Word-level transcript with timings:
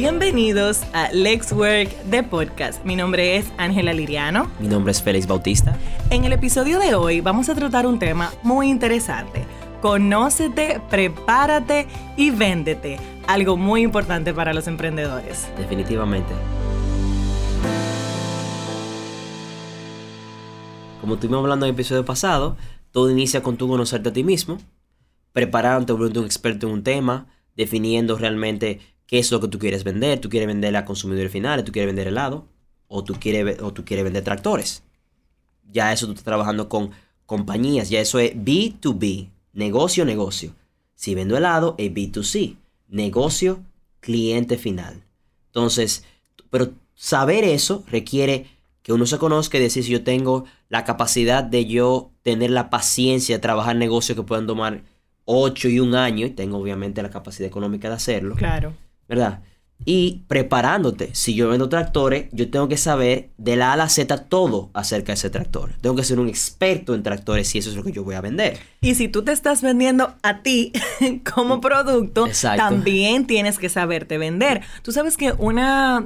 Bienvenidos 0.00 0.84
a 0.92 1.10
Lex 1.10 1.50
Work 1.50 2.04
de 2.04 2.22
Podcast. 2.22 2.84
Mi 2.84 2.94
nombre 2.94 3.36
es 3.36 3.50
Ángela 3.58 3.92
Liriano. 3.92 4.48
Mi 4.60 4.68
nombre 4.68 4.92
es 4.92 5.02
Félix 5.02 5.26
Bautista. 5.26 5.76
En 6.10 6.24
el 6.24 6.32
episodio 6.32 6.78
de 6.78 6.94
hoy 6.94 7.20
vamos 7.20 7.48
a 7.48 7.56
tratar 7.56 7.84
un 7.84 7.98
tema 7.98 8.32
muy 8.44 8.68
interesante. 8.68 9.44
Conócete, 9.82 10.80
prepárate 10.88 11.88
y 12.16 12.30
véndete. 12.30 13.00
Algo 13.26 13.56
muy 13.56 13.82
importante 13.82 14.32
para 14.32 14.54
los 14.54 14.68
emprendedores. 14.68 15.48
Definitivamente. 15.58 16.32
Como 21.00 21.14
estuvimos 21.14 21.40
hablando 21.40 21.66
en 21.66 21.70
el 21.70 21.74
episodio 21.74 22.04
pasado, 22.04 22.56
todo 22.92 23.10
inicia 23.10 23.42
con 23.42 23.56
tu 23.56 23.66
conocerte 23.66 24.10
a 24.10 24.12
ti 24.12 24.22
mismo, 24.22 24.58
preparándote, 25.32 25.92
volviendo 25.92 26.20
un 26.20 26.26
experto 26.26 26.68
en 26.68 26.74
un 26.74 26.82
tema, 26.84 27.26
definiendo 27.56 28.16
realmente 28.16 28.78
qué 29.08 29.18
es 29.18 29.32
lo 29.32 29.40
que 29.40 29.48
tú 29.48 29.58
quieres 29.58 29.82
vender. 29.82 30.20
Tú 30.20 30.28
quieres 30.28 30.46
vender 30.46 30.76
a 30.76 30.84
consumidores 30.84 31.32
finales, 31.32 31.64
tú 31.64 31.72
quieres 31.72 31.88
vender 31.88 32.06
helado, 32.06 32.46
o 32.86 33.02
tú 33.02 33.14
quieres, 33.18 33.60
o 33.60 33.72
tú 33.72 33.84
quieres 33.84 34.04
vender 34.04 34.22
tractores. 34.22 34.84
Ya 35.72 35.92
eso 35.92 36.06
tú 36.06 36.12
estás 36.12 36.24
trabajando 36.24 36.68
con 36.68 36.92
compañías, 37.26 37.90
ya 37.90 38.00
eso 38.00 38.20
es 38.20 38.34
B2B, 38.36 39.28
negocio, 39.52 40.04
negocio. 40.04 40.54
Si 40.94 41.14
vendo 41.14 41.36
helado, 41.36 41.74
es 41.78 41.92
B2C, 41.92 42.56
negocio, 42.88 43.60
cliente 44.00 44.56
final. 44.56 45.02
Entonces, 45.46 46.04
pero 46.50 46.72
saber 46.94 47.44
eso 47.44 47.84
requiere 47.88 48.46
que 48.82 48.92
uno 48.92 49.06
se 49.06 49.18
conozca 49.18 49.58
y 49.58 49.60
decir 49.60 49.84
si 49.84 49.90
yo 49.90 50.04
tengo 50.04 50.44
la 50.68 50.84
capacidad 50.84 51.44
de 51.44 51.66
yo 51.66 52.10
tener 52.22 52.50
la 52.50 52.70
paciencia 52.70 53.36
de 53.36 53.40
trabajar 53.40 53.76
negocios 53.76 54.16
que 54.16 54.22
puedan 54.22 54.46
tomar 54.46 54.82
8 55.24 55.68
y 55.68 55.80
un 55.80 55.94
año, 55.94 56.26
y 56.26 56.30
tengo 56.30 56.58
obviamente 56.58 57.02
la 57.02 57.10
capacidad 57.10 57.46
económica 57.46 57.88
de 57.88 57.94
hacerlo. 57.94 58.34
Claro. 58.34 58.74
¿Verdad? 59.08 59.42
Y 59.84 60.24
preparándote, 60.26 61.14
si 61.14 61.34
yo 61.34 61.48
vendo 61.48 61.68
tractores, 61.68 62.26
yo 62.32 62.50
tengo 62.50 62.68
que 62.68 62.76
saber 62.76 63.30
de 63.38 63.54
la 63.54 63.70
A 63.70 63.72
a 63.74 63.76
la 63.76 63.88
Z 63.88 64.24
todo 64.24 64.70
acerca 64.74 65.12
de 65.12 65.14
ese 65.14 65.30
tractor. 65.30 65.70
Tengo 65.80 65.94
que 65.94 66.02
ser 66.02 66.18
un 66.18 66.28
experto 66.28 66.94
en 66.94 67.04
tractores 67.04 67.48
si 67.48 67.58
eso 67.58 67.70
es 67.70 67.76
lo 67.76 67.84
que 67.84 67.92
yo 67.92 68.02
voy 68.02 68.16
a 68.16 68.20
vender. 68.20 68.58
Y 68.80 68.96
si 68.96 69.08
tú 69.08 69.22
te 69.22 69.30
estás 69.30 69.62
vendiendo 69.62 70.14
a 70.22 70.42
ti 70.42 70.72
como 71.34 71.60
producto, 71.60 72.26
Exacto. 72.26 72.62
también 72.62 73.26
tienes 73.26 73.58
que 73.58 73.68
saberte 73.68 74.18
vender. 74.18 74.62
Tú 74.82 74.90
sabes 74.90 75.16
que 75.16 75.32
una 75.38 76.04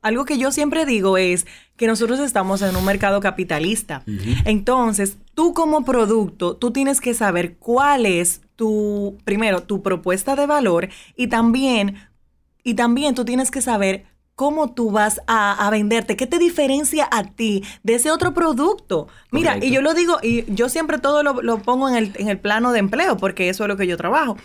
algo 0.00 0.24
que 0.24 0.38
yo 0.38 0.50
siempre 0.50 0.86
digo 0.86 1.18
es 1.18 1.46
que 1.76 1.86
nosotros 1.86 2.20
estamos 2.20 2.62
en 2.62 2.74
un 2.74 2.84
mercado 2.84 3.20
capitalista. 3.20 4.02
Entonces, 4.44 5.18
tú 5.34 5.54
como 5.54 5.84
producto, 5.84 6.56
tú 6.56 6.72
tienes 6.72 7.00
que 7.00 7.14
saber 7.14 7.56
cuál 7.56 8.06
es 8.06 8.42
tu 8.56 9.16
primero 9.24 9.62
tu 9.62 9.82
propuesta 9.82 10.36
de 10.36 10.46
valor 10.46 10.90
y 11.16 11.28
también 11.28 11.96
y 12.62 12.74
también 12.74 13.14
tú 13.14 13.24
tienes 13.24 13.50
que 13.50 13.60
saber 13.60 14.04
cómo 14.34 14.72
tú 14.72 14.90
vas 14.90 15.20
a, 15.26 15.66
a 15.66 15.70
venderte, 15.70 16.16
qué 16.16 16.26
te 16.26 16.38
diferencia 16.38 17.06
a 17.10 17.24
ti 17.24 17.62
de 17.82 17.96
ese 17.96 18.10
otro 18.10 18.32
producto. 18.32 19.06
Mira, 19.30 19.50
Correcto. 19.50 19.66
y 19.66 19.70
yo 19.70 19.82
lo 19.82 19.92
digo, 19.92 20.16
y 20.22 20.50
yo 20.54 20.70
siempre 20.70 20.98
todo 20.98 21.22
lo, 21.22 21.42
lo 21.42 21.58
pongo 21.58 21.88
en 21.90 21.94
el, 21.96 22.12
en 22.16 22.28
el 22.28 22.38
plano 22.38 22.72
de 22.72 22.78
empleo, 22.78 23.18
porque 23.18 23.50
eso 23.50 23.64
es 23.64 23.68
lo 23.68 23.76
que 23.76 23.86
yo 23.86 23.98
trabajo. 23.98 24.38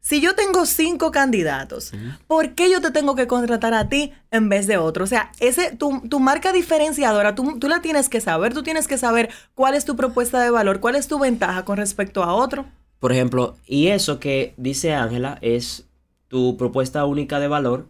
Si 0.00 0.22
yo 0.22 0.34
tengo 0.34 0.64
cinco 0.64 1.10
candidatos, 1.10 1.92
¿por 2.26 2.54
qué 2.54 2.70
yo 2.70 2.80
te 2.80 2.90
tengo 2.90 3.14
que 3.14 3.26
contratar 3.26 3.74
a 3.74 3.90
ti 3.90 4.12
en 4.30 4.48
vez 4.48 4.66
de 4.66 4.78
otro? 4.78 5.04
O 5.04 5.06
sea, 5.06 5.32
ese, 5.40 5.76
tu, 5.76 6.00
tu 6.08 6.20
marca 6.20 6.50
diferenciadora, 6.52 7.34
tú, 7.34 7.58
tú 7.58 7.68
la 7.68 7.82
tienes 7.82 8.08
que 8.08 8.22
saber, 8.22 8.54
tú 8.54 8.62
tienes 8.62 8.88
que 8.88 8.96
saber 8.96 9.28
cuál 9.54 9.74
es 9.74 9.84
tu 9.84 9.96
propuesta 9.96 10.40
de 10.40 10.50
valor, 10.50 10.80
cuál 10.80 10.94
es 10.94 11.08
tu 11.08 11.18
ventaja 11.18 11.66
con 11.66 11.76
respecto 11.76 12.22
a 12.22 12.32
otro. 12.32 12.64
Por 13.00 13.12
ejemplo, 13.12 13.56
y 13.66 13.88
eso 13.88 14.18
que 14.18 14.54
dice 14.56 14.94
Ángela 14.94 15.36
es 15.42 15.84
tu 16.28 16.56
propuesta 16.56 17.04
única 17.04 17.40
de 17.40 17.48
valor, 17.48 17.88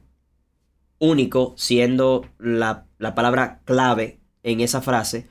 único 0.99 1.55
siendo 1.57 2.25
la, 2.39 2.87
la 2.99 3.15
palabra 3.15 3.61
clave 3.65 4.19
en 4.43 4.61
esa 4.61 4.81
frase, 4.81 5.27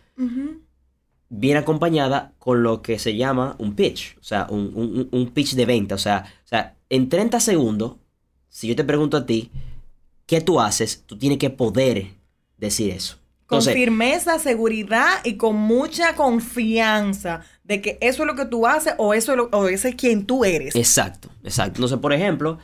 viene 1.29 1.59
acompañada 1.59 2.33
con 2.39 2.63
lo 2.63 2.81
que 2.81 2.99
se 2.99 3.15
llama 3.15 3.55
un 3.59 3.75
pitch, 3.75 4.17
o 4.19 4.23
sea, 4.23 4.47
un, 4.49 4.71
un- 4.75 5.09
un 5.11 5.29
pitch 5.31 5.55
de 5.55 5.65
venta. 5.65 5.95
O 5.95 5.97
sea, 5.97 6.25
o 6.43 6.47
sea, 6.47 6.75
en 6.89 7.09
30 7.09 7.39
segundos, 7.39 7.95
si 8.49 8.67
yo 8.67 8.75
te 8.75 8.83
pregunto 8.83 9.17
a 9.17 9.25
ti, 9.25 9.51
¿qué 10.25 10.41
tú 10.41 10.59
haces? 10.59 11.03
Tú 11.05 11.17
tienes 11.17 11.37
que 11.37 11.49
poder 11.49 12.07
decir 12.57 12.91
eso. 12.91 13.17
Con 13.45 13.59
firmeza, 13.73 14.39
seguridad 14.39 15.19
y 15.23 15.35
con 15.37 15.55
mucha 15.55 16.15
confianza 16.15 17.41
de 17.63 17.81
que 17.81 17.97
eso 18.01 18.23
es 18.23 18.27
lo 18.27 18.35
que 18.35 18.45
tú 18.45 18.67
haces 18.67 18.93
o 18.97 19.13
eso 19.13 19.31
es 19.31 19.37
lo- 19.37 19.49
o 19.51 19.67
ese 19.67 19.89
es 19.89 19.95
quien 19.95 20.25
tú 20.25 20.43
eres. 20.43 20.75
Exacto, 20.75 21.29
exacto. 21.43 21.77
Entonces, 21.77 21.99
por 21.99 22.11
ejemplo, 22.13 22.57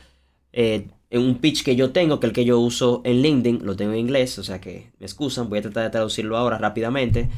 eh, 0.56 0.86
en 1.10 1.20
un 1.20 1.38
pitch 1.38 1.64
que 1.64 1.74
yo 1.74 1.90
tengo, 1.90 2.20
que 2.20 2.26
el 2.26 2.32
que 2.32 2.44
yo 2.44 2.60
uso 2.60 3.02
en 3.04 3.22
LinkedIn, 3.22 3.66
lo 3.66 3.74
tengo 3.74 3.92
en 3.92 3.98
inglés, 3.98 4.38
o 4.38 4.44
sea 4.44 4.60
que 4.60 4.92
me 5.00 5.06
excusan, 5.06 5.48
voy 5.48 5.58
a 5.58 5.62
tratar 5.62 5.84
de 5.84 5.90
traducirlo 5.90 6.36
ahora 6.36 6.58
rápidamente. 6.58 7.28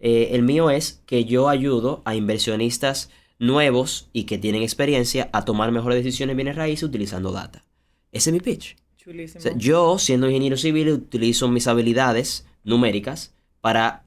Eh, 0.00 0.30
el 0.32 0.42
mío 0.42 0.70
es 0.70 1.02
que 1.04 1.24
yo 1.26 1.48
ayudo 1.48 2.02
a 2.06 2.14
inversionistas 2.14 3.10
nuevos 3.38 4.08
y 4.12 4.24
que 4.24 4.38
tienen 4.38 4.62
experiencia 4.62 5.28
a 5.32 5.44
tomar 5.44 5.72
mejores 5.72 6.02
decisiones 6.02 6.32
en 6.32 6.38
bienes 6.38 6.56
raíces 6.56 6.84
utilizando 6.84 7.32
data. 7.32 7.64
Ese 8.12 8.30
es 8.30 8.34
mi 8.34 8.40
pitch. 8.40 8.76
Chulísimo. 8.96 9.40
O 9.40 9.42
sea, 9.42 9.52
yo, 9.56 9.98
siendo 9.98 10.26
ingeniero 10.26 10.56
civil, 10.56 10.88
utilizo 10.90 11.48
mis 11.48 11.66
habilidades 11.66 12.46
numéricas 12.62 13.34
para 13.60 14.06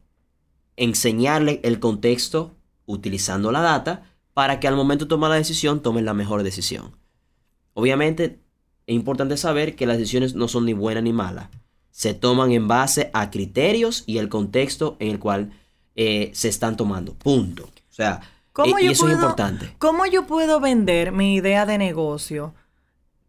enseñarle 0.78 1.60
el 1.64 1.80
contexto 1.80 2.56
utilizando 2.86 3.52
la 3.52 3.62
data 3.62 4.12
para 4.34 4.60
que 4.60 4.68
al 4.68 4.76
momento 4.76 5.06
de 5.06 5.10
tomar 5.10 5.30
la 5.30 5.38
decisión 5.38 5.82
tomen 5.82 6.06
la 6.06 6.14
mejor 6.14 6.44
decisión. 6.44 6.96
Obviamente, 7.74 8.40
es 8.88 8.96
importante 8.96 9.36
saber 9.36 9.76
que 9.76 9.86
las 9.86 9.98
decisiones 9.98 10.34
no 10.34 10.48
son 10.48 10.66
ni 10.66 10.74
buenas 10.74 11.04
ni 11.04 11.12
malas. 11.12 11.50
Se 11.92 12.14
toman 12.14 12.52
en 12.52 12.68
base 12.70 13.12
a 13.14 13.30
criterios 13.30 14.04
y 14.08 14.18
el 14.18 14.30
contexto 14.30 14.96
en 15.00 15.10
el 15.10 15.20
cual 15.20 15.52
eh, 15.96 16.32
se 16.34 16.48
están 16.48 16.78
tomando. 16.78 17.14
Punto. 17.14 17.64
O 17.66 17.94
sea, 17.94 18.22
¿Cómo 18.54 18.78
eh, 18.78 18.84
y 18.84 18.86
yo 18.86 18.92
eso 18.92 19.04
puedo, 19.04 19.16
es 19.16 19.22
importante. 19.22 19.76
¿Cómo 19.78 20.06
yo 20.06 20.26
puedo 20.26 20.62
vender 20.62 21.12
mi 21.12 21.36
idea 21.36 21.66
de 21.66 21.78
negocio? 21.78 22.54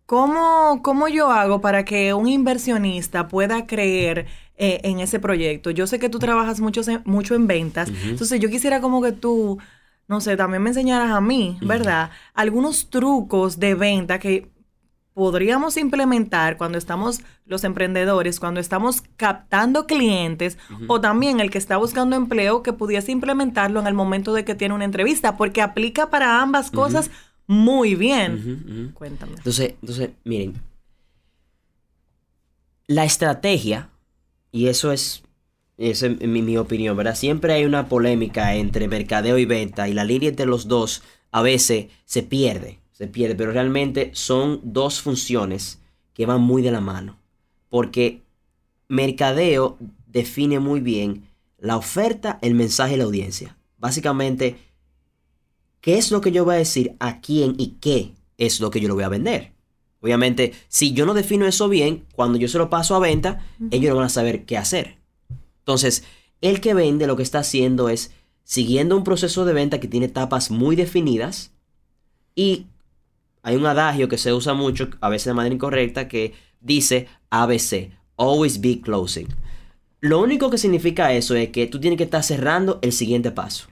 ¿Cómo, 0.06 0.80
cómo 0.82 1.08
yo 1.08 1.30
hago 1.30 1.60
para 1.60 1.84
que 1.84 2.14
un 2.14 2.28
inversionista 2.28 3.26
pueda 3.26 3.66
creer 3.66 4.26
eh, 4.56 4.80
en 4.84 5.00
ese 5.00 5.18
proyecto? 5.18 5.70
Yo 5.70 5.86
sé 5.88 5.98
que 5.98 6.08
tú 6.08 6.18
trabajas 6.20 6.60
mucho, 6.60 6.82
mucho 7.04 7.34
en 7.34 7.46
ventas, 7.46 7.90
entonces 8.04 8.40
yo 8.40 8.48
quisiera 8.48 8.80
como 8.80 9.02
que 9.02 9.12
tú, 9.12 9.58
no 10.06 10.22
sé, 10.22 10.38
también 10.38 10.62
me 10.62 10.70
enseñaras 10.70 11.10
a 11.10 11.20
mí, 11.20 11.58
¿verdad? 11.60 12.10
Algunos 12.32 12.88
trucos 12.88 13.58
de 13.58 13.74
venta 13.74 14.18
que 14.18 14.48
podríamos 15.18 15.76
implementar 15.76 16.56
cuando 16.56 16.78
estamos 16.78 17.22
los 17.44 17.64
emprendedores, 17.64 18.38
cuando 18.38 18.60
estamos 18.60 19.02
captando 19.16 19.84
clientes 19.84 20.58
o 20.86 21.00
también 21.00 21.40
el 21.40 21.50
que 21.50 21.58
está 21.58 21.76
buscando 21.76 22.14
empleo 22.14 22.62
que 22.62 22.72
pudiese 22.72 23.10
implementarlo 23.10 23.80
en 23.80 23.88
el 23.88 23.94
momento 23.94 24.32
de 24.32 24.44
que 24.44 24.54
tiene 24.54 24.76
una 24.76 24.84
entrevista, 24.84 25.36
porque 25.36 25.60
aplica 25.60 26.08
para 26.08 26.40
ambas 26.40 26.70
cosas 26.70 27.10
muy 27.48 27.96
bien. 27.96 28.92
Cuéntame. 28.94 29.32
Entonces, 29.32 29.74
entonces, 29.82 30.10
miren, 30.22 30.54
la 32.86 33.04
estrategia, 33.04 33.88
y 34.52 34.68
eso 34.68 34.92
es, 34.92 35.24
es 35.78 36.00
mi, 36.20 36.42
mi 36.42 36.56
opinión, 36.58 36.96
¿verdad? 36.96 37.16
Siempre 37.16 37.54
hay 37.54 37.64
una 37.64 37.88
polémica 37.88 38.54
entre 38.54 38.86
mercadeo 38.86 39.36
y 39.36 39.46
venta, 39.46 39.88
y 39.88 39.94
la 39.94 40.04
línea 40.04 40.28
entre 40.28 40.46
los 40.46 40.68
dos 40.68 41.02
a 41.32 41.42
veces 41.42 41.86
se 42.04 42.22
pierde, 42.22 42.78
se 42.98 43.06
pierde, 43.06 43.36
pero 43.36 43.52
realmente 43.52 44.10
son 44.12 44.60
dos 44.64 45.00
funciones 45.00 45.78
que 46.14 46.26
van 46.26 46.40
muy 46.40 46.62
de 46.62 46.72
la 46.72 46.80
mano, 46.80 47.16
porque 47.68 48.22
mercadeo 48.88 49.78
define 50.08 50.58
muy 50.58 50.80
bien 50.80 51.28
la 51.58 51.76
oferta, 51.76 52.40
el 52.42 52.56
mensaje 52.56 52.94
y 52.94 52.96
la 52.96 53.04
audiencia. 53.04 53.56
Básicamente, 53.78 54.56
qué 55.80 55.96
es 55.96 56.10
lo 56.10 56.20
que 56.20 56.32
yo 56.32 56.44
voy 56.44 56.56
a 56.56 56.58
decir 56.58 56.96
a 56.98 57.20
quién 57.20 57.54
y 57.56 57.76
qué 57.80 58.14
es 58.36 58.58
lo 58.58 58.70
que 58.70 58.80
yo 58.80 58.88
le 58.88 58.94
voy 58.94 59.04
a 59.04 59.08
vender. 59.08 59.52
Obviamente, 60.00 60.54
si 60.66 60.92
yo 60.92 61.06
no 61.06 61.14
defino 61.14 61.46
eso 61.46 61.68
bien, 61.68 62.04
cuando 62.16 62.36
yo 62.36 62.48
se 62.48 62.58
lo 62.58 62.68
paso 62.68 62.96
a 62.96 62.98
venta, 62.98 63.46
ellos 63.70 63.90
no 63.90 63.96
van 63.96 64.06
a 64.06 64.08
saber 64.08 64.44
qué 64.44 64.56
hacer. 64.56 64.98
Entonces, 65.60 66.02
el 66.40 66.60
que 66.60 66.74
vende 66.74 67.06
lo 67.06 67.14
que 67.14 67.22
está 67.22 67.38
haciendo 67.38 67.90
es 67.90 68.10
siguiendo 68.42 68.96
un 68.96 69.04
proceso 69.04 69.44
de 69.44 69.52
venta 69.52 69.78
que 69.78 69.86
tiene 69.86 70.06
etapas 70.06 70.50
muy 70.50 70.74
definidas 70.74 71.52
y 72.34 72.66
hay 73.48 73.56
un 73.56 73.64
adagio 73.64 74.08
que 74.08 74.18
se 74.18 74.30
usa 74.34 74.52
mucho, 74.52 74.90
a 75.00 75.08
veces 75.08 75.24
de 75.24 75.32
manera 75.32 75.54
incorrecta, 75.54 76.06
que 76.06 76.34
dice 76.60 77.08
ABC, 77.30 77.90
always 78.18 78.60
be 78.60 78.82
closing. 78.82 79.26
Lo 80.00 80.20
único 80.20 80.50
que 80.50 80.58
significa 80.58 81.14
eso 81.14 81.34
es 81.34 81.48
que 81.48 81.66
tú 81.66 81.80
tienes 81.80 81.96
que 81.96 82.04
estar 82.04 82.22
cerrando 82.22 82.78
el 82.82 82.92
siguiente 82.92 83.30
paso. 83.30 83.68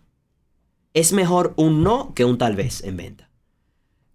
Es 0.94 1.12
mejor 1.12 1.52
un 1.56 1.82
no 1.82 2.14
que 2.14 2.24
un 2.24 2.38
tal 2.38 2.56
vez 2.56 2.82
en 2.84 2.96
venta. 2.96 3.28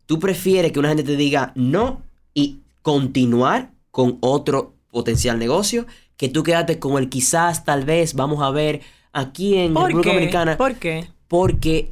Tú 0.07 0.17
prefieres 0.19 0.71
que 0.71 0.79
una 0.79 0.89
gente 0.89 1.03
te 1.03 1.15
diga 1.15 1.51
no 1.53 2.01
y 2.33 2.61
continuar 2.81 3.71
con 3.91 4.17
otro 4.21 4.73
potencial 4.89 5.37
negocio 5.37 5.85
que 6.17 6.27
tú 6.27 6.41
quedarte 6.41 6.79
con 6.79 6.97
el 6.97 7.07
quizás, 7.07 7.65
tal 7.65 7.85
vez, 7.85 8.15
vamos 8.15 8.41
a 8.41 8.49
ver 8.49 8.81
aquí 9.13 9.57
en 9.57 9.75
¿Por 9.75 9.89
República? 9.89 10.09
Dominicana. 10.09 10.57
¿Por 10.57 10.73
qué? 10.77 11.07
Porque 11.27 11.91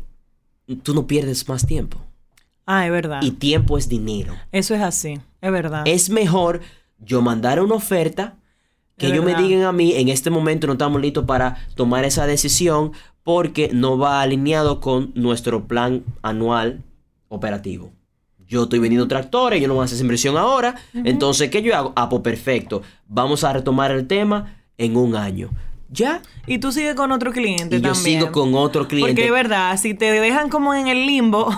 tú 0.81 0.95
no 0.95 1.06
pierdes 1.06 1.48
más 1.48 1.68
tiempo. 1.68 2.09
Ah, 2.71 2.86
es 2.86 2.92
verdad. 2.92 3.24
Y 3.24 3.31
tiempo 3.31 3.80
es 3.80 3.89
dinero. 3.89 4.36
Eso 4.51 4.75
es 4.75 4.81
así, 4.81 5.19
es 5.42 5.51
verdad. 5.51 5.81
Es 5.88 6.12
mejor 6.12 6.62
yo 7.00 7.19
mandar 7.24 7.60
una 7.60 7.74
oferta, 7.74 8.36
que 8.95 9.07
Es 9.07 9.13
ellos 9.13 9.25
me 9.25 9.33
digan 9.33 9.63
a 9.63 9.71
mí, 9.71 9.94
en 9.95 10.07
este 10.07 10.30
momento 10.30 10.68
no 10.68 10.74
estamos 10.74 11.01
listos 11.01 11.25
para 11.25 11.66
tomar 11.74 12.06
esa 12.06 12.27
decisión 12.27 12.92
porque 13.24 13.71
no 13.74 13.98
va 13.98 14.21
alineado 14.21 14.81
con 14.81 15.12
nuestro 15.16 15.68
plan 15.68 16.04
anual 16.21 16.83
operativo. 17.27 17.92
Yo 18.48 18.63
estoy 18.63 18.77
vendiendo 18.77 19.07
tractores, 19.07 19.60
yo 19.60 19.68
no 19.68 19.74
voy 19.74 19.81
a 19.81 19.86
hacer 19.86 19.95
esa 19.95 20.04
inversión 20.04 20.38
ahora. 20.38 20.75
Entonces, 20.94 21.50
¿qué 21.50 21.63
yo 21.63 21.75
hago? 21.75 21.94
Ah, 21.95 22.07
pues 22.07 22.22
perfecto. 22.22 22.83
Vamos 23.07 23.44
a 23.44 23.51
retomar 23.51 23.89
el 23.89 24.06
tema 24.06 24.57
en 24.77 24.95
un 24.95 25.15
año. 25.15 25.50
¿Ya? 25.91 26.21
Y 26.45 26.59
tú 26.59 26.71
sigues 26.71 26.94
con 26.94 27.12
otro 27.12 27.31
cliente 27.31 27.77
Y 27.77 27.81
yo 27.81 27.91
también. 27.94 28.19
sigo 28.21 28.31
con 28.31 28.53
otro 28.53 28.88
cliente. 28.88 29.12
Porque 29.12 29.25
es 29.25 29.31
verdad, 29.31 29.75
si 29.77 29.95
te 29.95 30.12
dejan 30.12 30.50
como 30.50 30.75
en 30.75 30.88
el 30.88 31.07
limbo, 31.07 31.50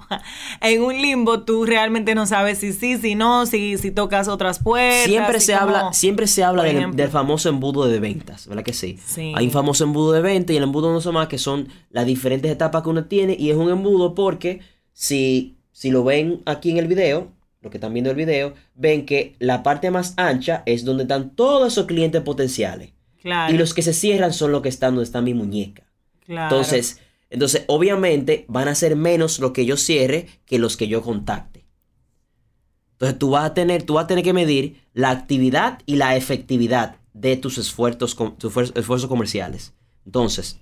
en 0.60 0.82
un 0.82 1.00
limbo 1.00 1.42
tú 1.44 1.64
realmente 1.64 2.14
no 2.14 2.26
sabes 2.26 2.58
si 2.58 2.72
sí, 2.72 2.96
si 2.98 3.14
no, 3.14 3.46
si, 3.46 3.78
si 3.78 3.90
tocas 3.92 4.26
otras 4.28 4.58
puertas. 4.58 5.04
Siempre 5.04 5.38
si 5.40 5.46
se, 5.46 5.52
como- 5.52 5.64
habla, 5.64 5.92
siempre 5.92 6.26
se 6.26 6.42
habla 6.44 6.62
del, 6.64 6.96
del 6.96 7.08
famoso 7.10 7.48
embudo 7.48 7.86
de 7.86 8.00
ventas, 8.00 8.46
¿verdad 8.48 8.64
que 8.64 8.72
sí? 8.72 8.98
Sí. 9.04 9.32
Hay 9.36 9.46
un 9.46 9.52
famoso 9.52 9.84
embudo 9.84 10.12
de 10.12 10.20
venta 10.20 10.52
y 10.52 10.56
el 10.56 10.64
embudo 10.64 10.92
no 10.92 11.00
son 11.00 11.14
más 11.14 11.28
que 11.28 11.38
son 11.38 11.68
las 11.90 12.06
diferentes 12.06 12.50
etapas 12.50 12.82
que 12.82 12.88
uno 12.88 13.04
tiene 13.04 13.36
y 13.38 13.50
es 13.50 13.56
un 13.56 13.70
embudo 13.70 14.14
porque 14.14 14.60
si, 14.92 15.58
si 15.72 15.90
lo 15.90 16.02
ven 16.04 16.42
aquí 16.46 16.70
en 16.72 16.78
el 16.78 16.88
video, 16.88 17.28
lo 17.60 17.70
que 17.70 17.76
están 17.76 17.92
viendo 17.92 18.10
el 18.10 18.16
video, 18.16 18.54
ven 18.74 19.06
que 19.06 19.36
la 19.38 19.62
parte 19.62 19.90
más 19.90 20.14
ancha 20.16 20.62
es 20.66 20.84
donde 20.84 21.04
están 21.04 21.30
todos 21.36 21.72
esos 21.72 21.86
clientes 21.86 22.22
potenciales 22.22 22.90
Claro. 23.26 23.52
y 23.52 23.58
los 23.58 23.74
que 23.74 23.82
se 23.82 23.92
cierran 23.92 24.32
son 24.32 24.52
los 24.52 24.62
que 24.62 24.68
están 24.68 24.94
donde 24.94 25.02
está 25.04 25.20
mi 25.20 25.34
muñeca. 25.34 25.82
claro. 26.24 26.44
Entonces, 26.54 27.00
entonces, 27.28 27.64
obviamente 27.66 28.44
van 28.48 28.68
a 28.68 28.74
ser 28.76 28.94
menos 28.94 29.40
los 29.40 29.50
que 29.50 29.66
yo 29.66 29.76
cierre 29.76 30.26
que 30.46 30.60
los 30.60 30.76
que 30.76 30.86
yo 30.86 31.02
contacte. 31.02 31.64
Entonces, 32.92 33.18
tú 33.18 33.30
vas 33.30 33.44
a 33.44 33.52
tener, 33.54 33.82
tú 33.82 33.94
vas 33.94 34.04
a 34.04 34.06
tener 34.06 34.22
que 34.22 34.32
medir 34.32 34.80
la 34.94 35.10
actividad 35.10 35.80
y 35.86 35.96
la 35.96 36.14
efectividad 36.14 36.96
de 37.14 37.36
tus 37.36 37.58
esfuerzos, 37.58 38.14
tus 38.38 38.54
esfuer- 38.54 38.78
esfuerzos 38.78 39.08
comerciales. 39.08 39.74
Entonces, 40.04 40.60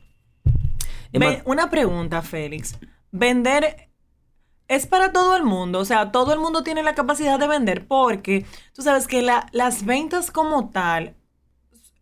una 1.45 1.71
pregunta, 1.71 2.23
Félix. 2.23 2.77
Vender 3.13 3.89
es 4.69 4.87
para 4.87 5.13
todo 5.13 5.37
el 5.37 5.45
mundo, 5.45 5.79
o 5.81 5.85
sea, 5.85 6.11
todo 6.11 6.33
el 6.33 6.41
mundo 6.41 6.63
tiene 6.63 6.83
la 6.83 6.95
capacidad 6.95 7.39
de 7.39 7.47
vender 7.47 7.87
porque 7.87 8.47
tú 8.73 8.83
sabes 8.83 9.07
que 9.07 9.21
la- 9.23 9.47
las 9.53 9.85
ventas 9.85 10.31
como 10.31 10.71
tal, 10.71 11.15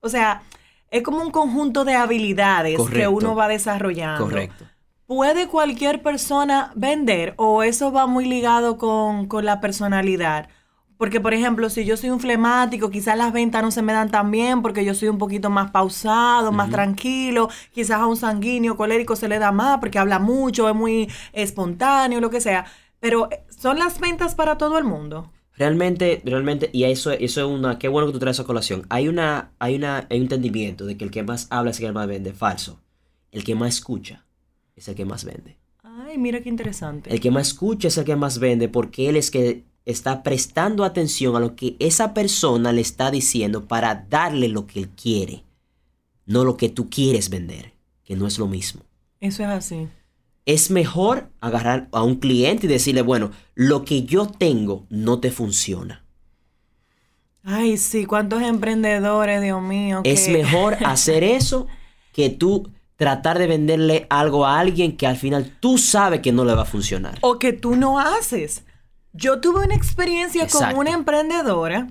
o 0.02 0.08
sea, 0.08 0.42
es 0.90 1.02
como 1.02 1.22
un 1.22 1.30
conjunto 1.30 1.84
de 1.84 1.94
habilidades 1.94 2.78
que 2.90 3.08
uno 3.08 3.34
va 3.34 3.48
desarrollando. 3.48 4.24
correcto. 4.24 4.66
¿Puede 5.06 5.48
cualquier 5.48 6.02
persona 6.02 6.72
vender 6.74 7.34
o 7.36 7.62
eso 7.62 7.92
va 7.92 8.06
muy 8.06 8.24
ligado 8.24 8.78
con, 8.78 9.26
con 9.26 9.44
la 9.44 9.60
personalidad? 9.60 10.48
Porque, 10.96 11.20
por 11.20 11.34
ejemplo, 11.34 11.68
si 11.68 11.84
yo 11.84 11.96
soy 11.96 12.10
un 12.10 12.20
flemático, 12.20 12.90
quizás 12.90 13.16
las 13.16 13.32
ventas 13.32 13.62
no 13.62 13.70
se 13.70 13.82
me 13.82 13.92
dan 13.92 14.10
tan 14.10 14.30
bien 14.30 14.62
porque 14.62 14.84
yo 14.84 14.94
soy 14.94 15.08
un 15.08 15.18
poquito 15.18 15.50
más 15.50 15.70
pausado, 15.70 16.52
más 16.52 16.70
tranquilo. 16.70 17.48
Quizás 17.72 18.00
a 18.00 18.06
un 18.06 18.16
sanguíneo 18.16 18.76
colérico 18.76 19.16
se 19.16 19.28
le 19.28 19.38
da 19.38 19.50
más 19.50 19.78
porque 19.78 19.98
habla 19.98 20.18
mucho, 20.18 20.68
es 20.68 20.74
muy 20.74 21.10
espontáneo, 21.32 22.20
lo 22.20 22.30
que 22.30 22.40
sea. 22.40 22.66
Pero, 23.00 23.28
¿son 23.48 23.78
las 23.78 23.98
ventas 23.98 24.34
para 24.34 24.58
todo 24.58 24.78
el 24.78 24.84
mundo? 24.84 25.32
Realmente, 25.56 26.22
realmente, 26.24 26.70
y 26.72 26.84
eso, 26.84 27.10
eso 27.12 27.40
es 27.40 27.46
una, 27.46 27.78
qué 27.78 27.88
bueno 27.88 28.06
que 28.06 28.14
tú 28.14 28.18
traes 28.18 28.36
esa 28.36 28.44
colación. 28.44 28.86
Hay 28.88 29.08
una, 29.08 29.52
hay 29.58 29.76
una, 29.76 30.06
hay 30.10 30.18
un 30.18 30.24
entendimiento 30.24 30.86
de 30.86 30.96
que 30.96 31.04
el 31.04 31.10
que 31.10 31.22
más 31.22 31.46
habla 31.50 31.70
es 31.70 31.78
el 31.80 31.86
que 31.86 31.92
más 31.92 32.06
vende. 32.06 32.32
Falso. 32.32 32.80
El 33.30 33.44
que 33.44 33.54
más 33.54 33.74
escucha 33.74 34.24
es 34.76 34.88
el 34.88 34.94
que 34.94 35.04
más 35.04 35.24
vende. 35.24 35.58
Ay, 35.82 36.16
mira 36.18 36.40
qué 36.40 36.48
interesante. 36.48 37.12
El 37.12 37.20
que 37.20 37.30
más 37.30 37.48
escucha 37.48 37.88
es 37.88 37.98
el 37.98 38.04
que 38.04 38.16
más 38.16 38.38
vende 38.38 38.68
porque 38.68 39.08
él 39.08 39.16
es 39.16 39.30
que 39.30 39.64
está 39.84 40.22
prestando 40.22 40.84
atención 40.84 41.36
a 41.36 41.40
lo 41.40 41.54
que 41.56 41.76
esa 41.78 42.14
persona 42.14 42.72
le 42.72 42.80
está 42.80 43.10
diciendo 43.10 43.66
para 43.66 44.06
darle 44.08 44.48
lo 44.48 44.66
que 44.66 44.80
él 44.80 44.88
quiere, 44.90 45.44
no 46.24 46.44
lo 46.44 46.56
que 46.56 46.68
tú 46.68 46.88
quieres 46.88 47.30
vender, 47.30 47.72
que 48.04 48.16
no 48.16 48.26
es 48.26 48.38
lo 48.38 48.46
mismo. 48.46 48.82
Eso 49.20 49.42
es 49.42 49.48
así. 49.48 49.88
Es 50.46 50.70
mejor 50.70 51.30
agarrar 51.40 51.88
a 51.92 52.02
un 52.02 52.16
cliente 52.16 52.66
y 52.66 52.68
decirle, 52.68 53.02
bueno, 53.02 53.30
lo 53.54 53.84
que 53.84 54.02
yo 54.04 54.26
tengo 54.26 54.86
no 54.90 55.20
te 55.20 55.30
funciona. 55.30 56.02
Ay, 57.44 57.76
sí, 57.76 58.06
cuántos 58.06 58.42
emprendedores, 58.42 59.42
Dios 59.42 59.62
mío. 59.62 60.00
Es 60.04 60.26
que- 60.26 60.32
mejor 60.32 60.76
hacer 60.84 61.24
eso 61.24 61.66
que 62.12 62.30
tú 62.30 62.70
tratar 62.96 63.38
de 63.38 63.46
venderle 63.48 64.06
algo 64.10 64.46
a 64.46 64.60
alguien 64.60 64.96
que 64.96 65.06
al 65.08 65.16
final 65.16 65.56
tú 65.58 65.76
sabes 65.78 66.20
que 66.20 66.30
no 66.30 66.44
le 66.44 66.54
va 66.54 66.62
a 66.62 66.66
funcionar. 66.66 67.18
o 67.20 67.38
que 67.38 67.52
tú 67.52 67.74
no 67.74 67.98
haces. 67.98 68.62
Yo 69.12 69.40
tuve 69.40 69.64
una 69.64 69.74
experiencia 69.74 70.44
Exacto. 70.44 70.76
con 70.76 70.86
una 70.86 70.92
emprendedora 70.92 71.88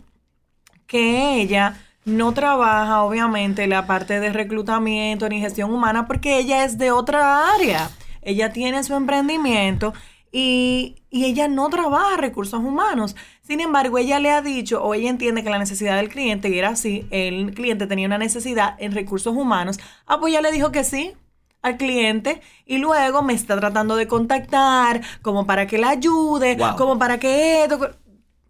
que 0.87 1.41
ella 1.41 1.77
no 2.05 2.33
trabaja, 2.33 3.03
obviamente, 3.03 3.67
la 3.67 3.85
parte 3.85 4.19
de 4.19 4.31
reclutamiento 4.33 5.27
ni 5.29 5.39
gestión 5.39 5.71
humana 5.71 6.07
porque 6.07 6.39
ella 6.39 6.63
es 6.65 6.77
de 6.77 6.91
otra 6.91 7.53
área. 7.53 7.89
Ella 8.21 8.51
tiene 8.53 8.83
su 8.83 8.93
emprendimiento 8.95 9.93
y, 10.31 10.95
y 11.09 11.25
ella 11.25 11.47
no 11.47 11.69
trabaja 11.69 12.17
recursos 12.17 12.59
humanos. 12.61 13.15
Sin 13.41 13.59
embargo, 13.59 13.97
ella 13.97 14.19
le 14.19 14.31
ha 14.31 14.41
dicho 14.41 14.81
o 14.83 14.93
ella 14.93 15.09
entiende 15.09 15.43
que 15.43 15.49
la 15.49 15.59
necesidad 15.59 15.97
del 15.97 16.09
cliente, 16.09 16.49
y 16.49 16.57
era 16.57 16.69
así, 16.69 17.05
el 17.11 17.53
cliente 17.53 17.87
tenía 17.87 18.07
una 18.07 18.17
necesidad 18.17 18.75
en 18.79 18.93
recursos 18.93 19.35
humanos, 19.35 19.79
ah, 20.07 20.19
pues 20.19 20.31
ella 20.31 20.41
le 20.41 20.51
dijo 20.51 20.71
que 20.71 20.83
sí 20.83 21.13
al 21.61 21.77
cliente 21.77 22.41
y 22.65 22.77
luego 22.79 23.21
me 23.21 23.33
está 23.33 23.59
tratando 23.59 23.95
de 23.95 24.07
contactar 24.07 25.01
como 25.21 25.45
para 25.45 25.67
que 25.67 25.77
la 25.77 25.89
ayude, 25.89 26.55
Wow. 26.55 26.75
como 26.77 26.97
para 26.97 27.19
que 27.19 27.63
esto... 27.63 27.91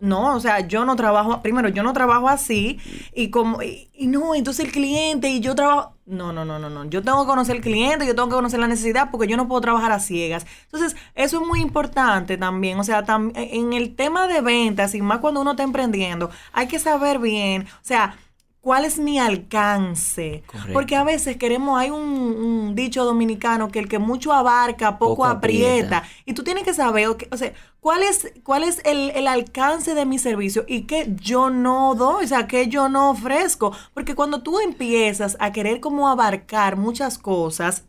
No, 0.01 0.35
o 0.35 0.39
sea, 0.39 0.61
yo 0.67 0.83
no 0.83 0.95
trabajo, 0.95 1.41
primero, 1.43 1.69
yo 1.69 1.83
no 1.83 1.93
trabajo 1.93 2.27
así 2.27 2.79
y 3.13 3.29
como, 3.29 3.61
y, 3.61 3.87
y 3.93 4.07
no, 4.07 4.33
entonces 4.33 4.65
el 4.65 4.71
cliente 4.71 5.29
y 5.29 5.41
yo 5.41 5.53
trabajo, 5.53 5.93
no, 6.07 6.33
no, 6.33 6.43
no, 6.43 6.57
no, 6.57 6.71
no, 6.71 6.85
yo 6.85 7.03
tengo 7.03 7.21
que 7.21 7.27
conocer 7.29 7.57
el 7.57 7.61
cliente, 7.61 8.07
yo 8.07 8.15
tengo 8.15 8.27
que 8.27 8.33
conocer 8.35 8.59
la 8.59 8.67
necesidad 8.67 9.11
porque 9.11 9.27
yo 9.27 9.37
no 9.37 9.47
puedo 9.47 9.61
trabajar 9.61 9.91
a 9.91 9.99
ciegas. 9.99 10.47
Entonces, 10.63 10.95
eso 11.13 11.39
es 11.39 11.47
muy 11.47 11.61
importante 11.61 12.35
también, 12.37 12.79
o 12.79 12.83
sea, 12.83 13.05
tam- 13.05 13.31
en 13.35 13.73
el 13.73 13.95
tema 13.95 14.27
de 14.27 14.41
ventas 14.41 14.95
y 14.95 15.01
más 15.03 15.19
cuando 15.19 15.39
uno 15.41 15.51
está 15.51 15.61
emprendiendo, 15.63 16.31
hay 16.51 16.67
que 16.67 16.79
saber 16.79 17.19
bien, 17.19 17.63
o 17.63 17.83
sea, 17.85 18.17
cuál 18.59 18.85
es 18.85 18.99
mi 18.99 19.19
alcance. 19.19 20.43
Correcto. 20.45 20.73
Porque 20.73 20.95
a 20.95 21.03
veces 21.03 21.37
queremos, 21.37 21.79
hay 21.79 21.89
un, 21.89 22.01
un 22.01 22.75
dicho 22.75 23.03
dominicano 23.05 23.69
que 23.71 23.79
el 23.79 23.87
que 23.87 23.99
mucho 23.99 24.33
abarca, 24.33 24.97
poco, 24.97 25.15
Poco 25.15 25.25
aprieta. 25.25 25.97
aprieta. 25.97 26.03
Y 26.25 26.33
tú 26.33 26.43
tienes 26.43 26.63
que 26.63 26.73
saber, 26.73 27.07
ok, 27.07 27.23
o 27.31 27.37
sea, 27.37 27.53
cuál 27.81 28.03
es, 28.03 28.81
el, 28.85 29.09
el 29.11 29.27
alcance 29.27 29.95
de 29.95 30.05
mi 30.05 30.19
servicio 30.19 30.63
y 30.67 30.83
qué 30.83 31.11
yo 31.19 31.49
no 31.49 31.95
doy, 31.95 32.25
o 32.25 32.27
sea, 32.27 32.47
qué 32.47 32.67
yo 32.67 32.89
no 32.89 33.09
ofrezco. 33.11 33.75
Porque 33.93 34.15
cuando 34.15 34.43
tú 34.43 34.59
empiezas 34.59 35.35
a 35.39 35.51
querer 35.51 35.79
como 35.81 36.07
abarcar 36.07 36.77
muchas 36.77 37.17
cosas, 37.17 37.85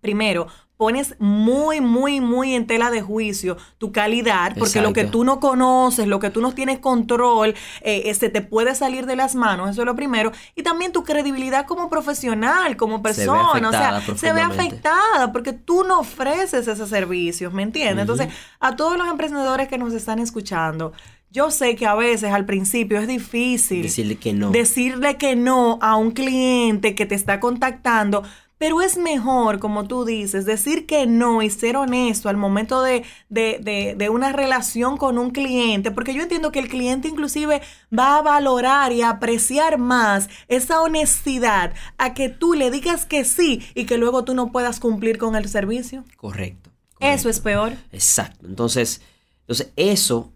primero, 0.00 0.46
pones 0.80 1.14
muy, 1.18 1.82
muy, 1.82 2.22
muy 2.22 2.54
en 2.54 2.66
tela 2.66 2.90
de 2.90 3.02
juicio 3.02 3.58
tu 3.76 3.92
calidad, 3.92 4.56
porque 4.58 4.80
lo 4.80 4.94
que 4.94 5.04
tú 5.04 5.24
no 5.24 5.38
conoces, 5.38 6.06
lo 6.06 6.20
que 6.20 6.30
tú 6.30 6.40
no 6.40 6.52
tienes 6.52 6.78
control, 6.78 7.54
eh, 7.82 8.04
este 8.06 8.30
te 8.30 8.40
puede 8.40 8.74
salir 8.74 9.04
de 9.04 9.14
las 9.14 9.34
manos, 9.34 9.68
eso 9.68 9.82
es 9.82 9.86
lo 9.86 9.94
primero. 9.94 10.32
Y 10.56 10.62
también 10.62 10.90
tu 10.90 11.04
credibilidad 11.04 11.66
como 11.66 11.90
profesional, 11.90 12.78
como 12.78 12.96
Se 12.96 13.02
ve 13.02 13.02
persona, 13.02 13.68
o 13.68 13.72
afectada 13.72 14.00
sea, 14.00 14.16
se 14.16 14.32
ve 14.32 14.40
afectada 14.40 15.30
porque 15.34 15.52
tú 15.52 15.84
no 15.84 16.00
ofreces 16.00 16.66
esos 16.66 16.88
servicios, 16.88 17.52
¿me 17.52 17.62
entiendes? 17.62 18.00
Entonces, 18.00 18.28
a 18.58 18.74
todos 18.74 18.96
los 18.96 19.06
emprendedores 19.06 19.68
que 19.68 19.76
nos 19.76 19.92
están 19.92 20.18
escuchando, 20.18 20.94
yo 21.30 21.50
sé 21.50 21.76
que 21.76 21.84
a 21.84 21.94
veces 21.94 22.32
al 22.32 22.46
principio 22.46 22.98
es 22.98 23.06
difícil 23.06 23.82
Decirle 23.82 24.16
que 24.16 24.32
no. 24.32 24.50
decirle 24.50 25.18
que 25.18 25.36
no 25.36 25.78
a 25.82 25.96
un 25.96 26.12
cliente 26.12 26.94
que 26.94 27.04
te 27.04 27.14
está 27.14 27.38
contactando, 27.38 28.24
pero 28.60 28.82
es 28.82 28.98
mejor, 28.98 29.58
como 29.58 29.88
tú 29.88 30.04
dices, 30.04 30.44
decir 30.44 30.84
que 30.84 31.06
no 31.06 31.40
y 31.40 31.48
ser 31.48 31.78
honesto 31.78 32.28
al 32.28 32.36
momento 32.36 32.82
de, 32.82 33.04
de, 33.30 33.58
de, 33.58 33.94
de 33.96 34.08
una 34.10 34.32
relación 34.32 34.98
con 34.98 35.16
un 35.16 35.30
cliente, 35.30 35.90
porque 35.90 36.12
yo 36.12 36.20
entiendo 36.20 36.52
que 36.52 36.58
el 36.58 36.68
cliente 36.68 37.08
inclusive 37.08 37.62
va 37.90 38.18
a 38.18 38.22
valorar 38.22 38.92
y 38.92 39.00
a 39.00 39.08
apreciar 39.08 39.78
más 39.78 40.28
esa 40.48 40.82
honestidad 40.82 41.72
a 41.96 42.12
que 42.12 42.28
tú 42.28 42.52
le 42.52 42.70
digas 42.70 43.06
que 43.06 43.24
sí 43.24 43.62
y 43.74 43.86
que 43.86 43.96
luego 43.96 44.24
tú 44.24 44.34
no 44.34 44.52
puedas 44.52 44.78
cumplir 44.78 45.16
con 45.16 45.36
el 45.36 45.48
servicio. 45.48 46.04
Correcto. 46.18 46.68
Eso 47.00 47.30
es 47.30 47.40
peor. 47.40 47.72
Exacto. 47.92 48.46
Entonces, 48.46 49.00
entonces 49.40 49.72
eso 49.76 50.34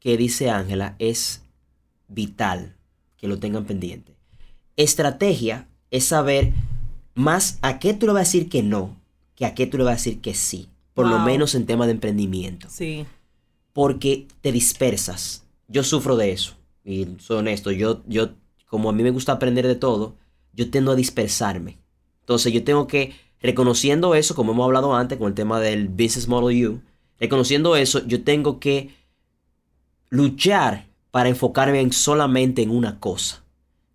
que 0.00 0.16
dice 0.16 0.48
Ángela 0.48 0.96
es 0.98 1.42
vital 2.08 2.74
que 3.18 3.28
lo 3.28 3.38
tengan 3.38 3.66
pendiente. 3.66 4.16
Estrategia 4.76 5.68
es 5.90 6.06
saber 6.06 6.54
más 7.14 7.58
a 7.62 7.78
qué 7.78 7.94
tú 7.94 8.06
le 8.06 8.12
vas 8.12 8.20
a 8.20 8.24
decir 8.24 8.48
que 8.48 8.62
no 8.62 8.96
que 9.34 9.46
a 9.46 9.54
qué 9.54 9.66
tú 9.66 9.78
le 9.78 9.84
vas 9.84 9.92
a 9.92 9.96
decir 9.96 10.20
que 10.20 10.34
sí. 10.34 10.68
Por 10.94 11.08
lo 11.08 11.18
menos 11.18 11.54
en 11.56 11.66
tema 11.66 11.86
de 11.86 11.92
emprendimiento. 11.92 12.68
Sí. 12.70 13.04
Porque 13.72 14.28
te 14.40 14.52
dispersas. 14.52 15.44
Yo 15.66 15.82
sufro 15.82 16.16
de 16.16 16.30
eso. 16.30 16.54
Y 16.84 17.08
soy 17.18 17.38
honesto. 17.38 17.72
Yo, 17.72 18.02
yo, 18.06 18.30
como 18.66 18.90
a 18.90 18.92
mí 18.92 19.02
me 19.02 19.10
gusta 19.10 19.32
aprender 19.32 19.66
de 19.66 19.74
todo, 19.74 20.14
yo 20.52 20.70
tendo 20.70 20.92
a 20.92 20.96
dispersarme. 20.96 21.78
Entonces 22.20 22.52
yo 22.52 22.62
tengo 22.62 22.86
que, 22.86 23.12
reconociendo 23.40 24.14
eso, 24.14 24.36
como 24.36 24.52
hemos 24.52 24.66
hablado 24.66 24.94
antes 24.94 25.18
con 25.18 25.28
el 25.28 25.34
tema 25.34 25.58
del 25.58 25.88
Business 25.88 26.28
Model 26.28 26.68
U, 26.68 26.80
reconociendo 27.18 27.74
eso, 27.74 28.06
yo 28.06 28.22
tengo 28.22 28.60
que 28.60 28.94
luchar 30.10 30.86
para 31.10 31.28
enfocarme 31.28 31.80
en 31.80 31.92
solamente 31.92 32.62
en 32.62 32.70
una 32.70 33.00
cosa. 33.00 33.42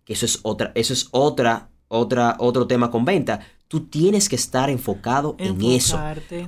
Que 0.04 0.12
eso 0.12 0.26
es 0.26 0.40
otra, 0.42 0.72
eso 0.74 0.92
es 0.92 1.08
otra, 1.12 1.69
otra, 1.92 2.36
otro 2.38 2.66
tema 2.66 2.90
con 2.90 3.04
venta. 3.04 3.40
Tú 3.68 3.80
tienes 3.80 4.28
que 4.28 4.36
estar 4.36 4.70
enfocado 4.70 5.36
en 5.38 5.60
eso. 5.64 5.96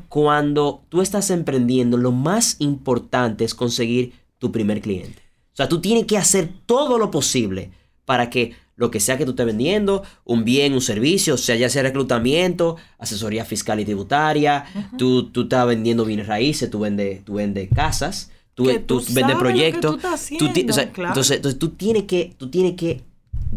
Cuando 0.09 0.83
tú 0.89 1.03
estás 1.03 1.31
emprendiendo, 1.31 1.97
lo 1.97 2.13
más 2.13 2.57
importante 2.61 3.45
es 3.45 3.55
conseguir 3.55 4.13
tu 4.39 4.51
primer 4.51 4.81
cliente. 4.81 5.21
O 5.53 5.57
sea, 5.57 5.69
tú 5.69 5.81
tienes 5.81 6.07
que 6.07 6.17
hacer 6.17 6.49
todo 6.67 6.99
lo 6.99 7.11
posible 7.11 7.71
para 8.05 8.31
que 8.31 8.55
lo 8.77 8.91
que 8.91 9.01
sea 9.01 9.19
que 9.19 9.25
tú 9.25 9.33
estés 9.33 9.47
vendiendo, 9.47 10.03
un 10.25 10.45
bien, 10.45 10.73
un 10.73 10.81
servicio, 10.81 11.35
o 11.35 11.39
sea, 11.39 11.55
ya 11.57 11.69
sea 11.69 11.83
reclutamiento, 11.83 12.77
asesoría 12.99 13.45
fiscal 13.45 13.79
y 13.79 13.85
tributaria, 13.85 14.65
tú, 14.97 15.31
tú 15.31 15.43
estás 15.43 15.67
vendiendo 15.67 16.05
bienes 16.05 16.27
raíces, 16.27 16.71
tú 16.71 16.81
vendes, 16.81 17.25
tú 17.25 17.39
casas, 17.75 18.31
tú, 18.55 18.65
Que 18.65 18.79
tú 18.81 19.01
tú 19.01 19.13
vendes 19.13 19.37
proyectos. 19.37 19.91
tú 19.93 19.97
estás 19.99 20.31
tú 20.39 20.49
ti- 20.53 20.67
o 20.69 20.73
sea, 20.73 20.83
haciendo, 20.85 20.93
claro. 20.95 21.11
entonces, 21.11 21.37
entonces 21.37 21.59
tú 21.59 21.69
tienes 21.71 22.05
que, 22.05 22.35
tú 22.37 22.51
tienes 22.51 22.75
que 22.75 23.03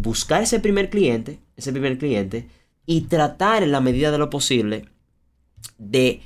buscar 0.05 0.43
ese 0.43 0.59
primer 0.59 0.89
cliente, 0.89 1.39
ese 1.57 1.71
primer 1.71 1.97
cliente, 1.97 2.47
y 2.85 3.01
tratar 3.01 3.63
en 3.63 3.71
la 3.71 3.81
medida 3.81 4.12
de 4.12 4.19
lo 4.19 4.29
posible 4.29 4.85
de 5.79 6.21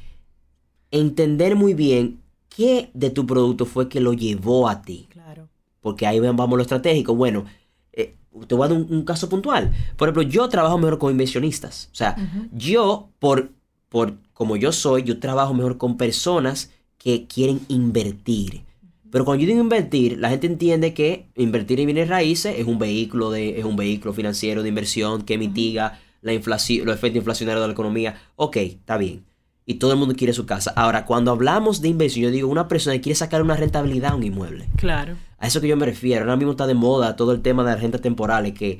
entender 0.92 1.56
muy 1.56 1.74
bien 1.74 2.20
qué 2.50 2.92
de 2.94 3.10
tu 3.10 3.26
producto 3.26 3.66
fue 3.66 3.88
que 3.88 4.02
lo 4.02 4.14
llevó 4.14 4.68
a 4.68 4.82
ti. 4.82 5.08
Claro. 5.10 5.48
Porque 5.80 6.06
ahí 6.06 6.20
vamos 6.20 6.58
lo 6.58 6.62
estratégico. 6.62 7.16
Bueno, 7.16 7.46
eh, 7.94 8.16
te 8.48 8.54
voy 8.54 8.66
a 8.66 8.68
dar 8.68 8.78
un, 8.78 8.94
un 8.94 9.06
caso 9.06 9.30
puntual. 9.30 9.72
Por 9.96 10.10
ejemplo, 10.10 10.24
yo 10.24 10.50
trabajo 10.50 10.78
mejor 10.78 10.98
con 10.98 11.12
inversionistas. 11.12 11.90
O 11.94 11.96
sea, 11.96 12.18
yo, 12.52 13.10
por, 13.20 13.52
por 13.88 14.18
como 14.34 14.58
yo 14.58 14.74
soy, 14.74 15.04
yo 15.04 15.20
trabajo 15.20 15.54
mejor 15.54 15.78
con 15.78 15.96
personas 15.96 16.72
que 16.98 17.28
quieren 17.28 17.62
invertir. 17.70 18.64
Pero 19.12 19.26
cuando 19.26 19.44
yo 19.44 19.48
digo 19.48 19.62
invertir, 19.62 20.20
la 20.20 20.30
gente 20.30 20.48
entiende 20.48 20.94
que 20.94 21.30
invertir 21.36 21.80
en 21.80 21.88
bienes 21.88 22.10
raíces 22.10 22.56
es 22.58 22.68
un 22.68 22.78
vehículo 22.78 23.32
de, 23.32 23.60
es 23.60 23.66
un 23.66 23.76
vehículo 23.76 24.14
financiero 24.14 24.62
de 24.62 24.70
inversión 24.70 25.24
que 25.24 25.38
mitiga 25.38 26.00
la 26.22 26.34
inflación, 26.34 26.86
los 26.86 26.96
efectos 26.96 27.18
inflacionarios 27.18 27.62
de 27.62 27.68
la 27.68 27.74
economía. 27.74 28.22
Ok, 28.36 28.58
está 28.58 28.98
bien. 28.98 29.26
Y 29.66 29.76
todo 29.76 29.94
el 29.94 30.00
mundo 30.00 30.16
quiere 30.16 30.34
su 30.34 30.46
casa. 30.46 30.74
Ahora, 30.76 31.06
cuando 31.06 31.32
hablamos 31.32 31.82
de 31.82 31.90
inversión, 31.90 32.26
yo 32.26 32.32
digo 32.32 32.50
una 32.50 32.68
persona 32.68 32.96
que 32.96 33.02
quiere 33.02 33.16
sacar 33.16 33.42
una 33.42 33.56
rentabilidad 33.56 34.14
a 34.14 34.16
un 34.16 34.24
inmueble. 34.24 34.68
Claro. 34.78 35.16
A 35.38 35.48
eso 35.48 35.62
que 35.62 35.68
yo 35.68 35.78
me 35.78 35.86
refiero. 35.86 36.22
Ahora 36.22 36.38
mismo 36.38 36.52
está 36.52 36.68
de 36.68 36.74
moda 36.74 37.16
todo 37.16 37.32
el 37.32 37.42
tema 37.42 37.64
de 37.64 37.72
las 37.72 37.82
rentas 37.82 38.02
temporales, 38.02 38.54
que 38.54 38.80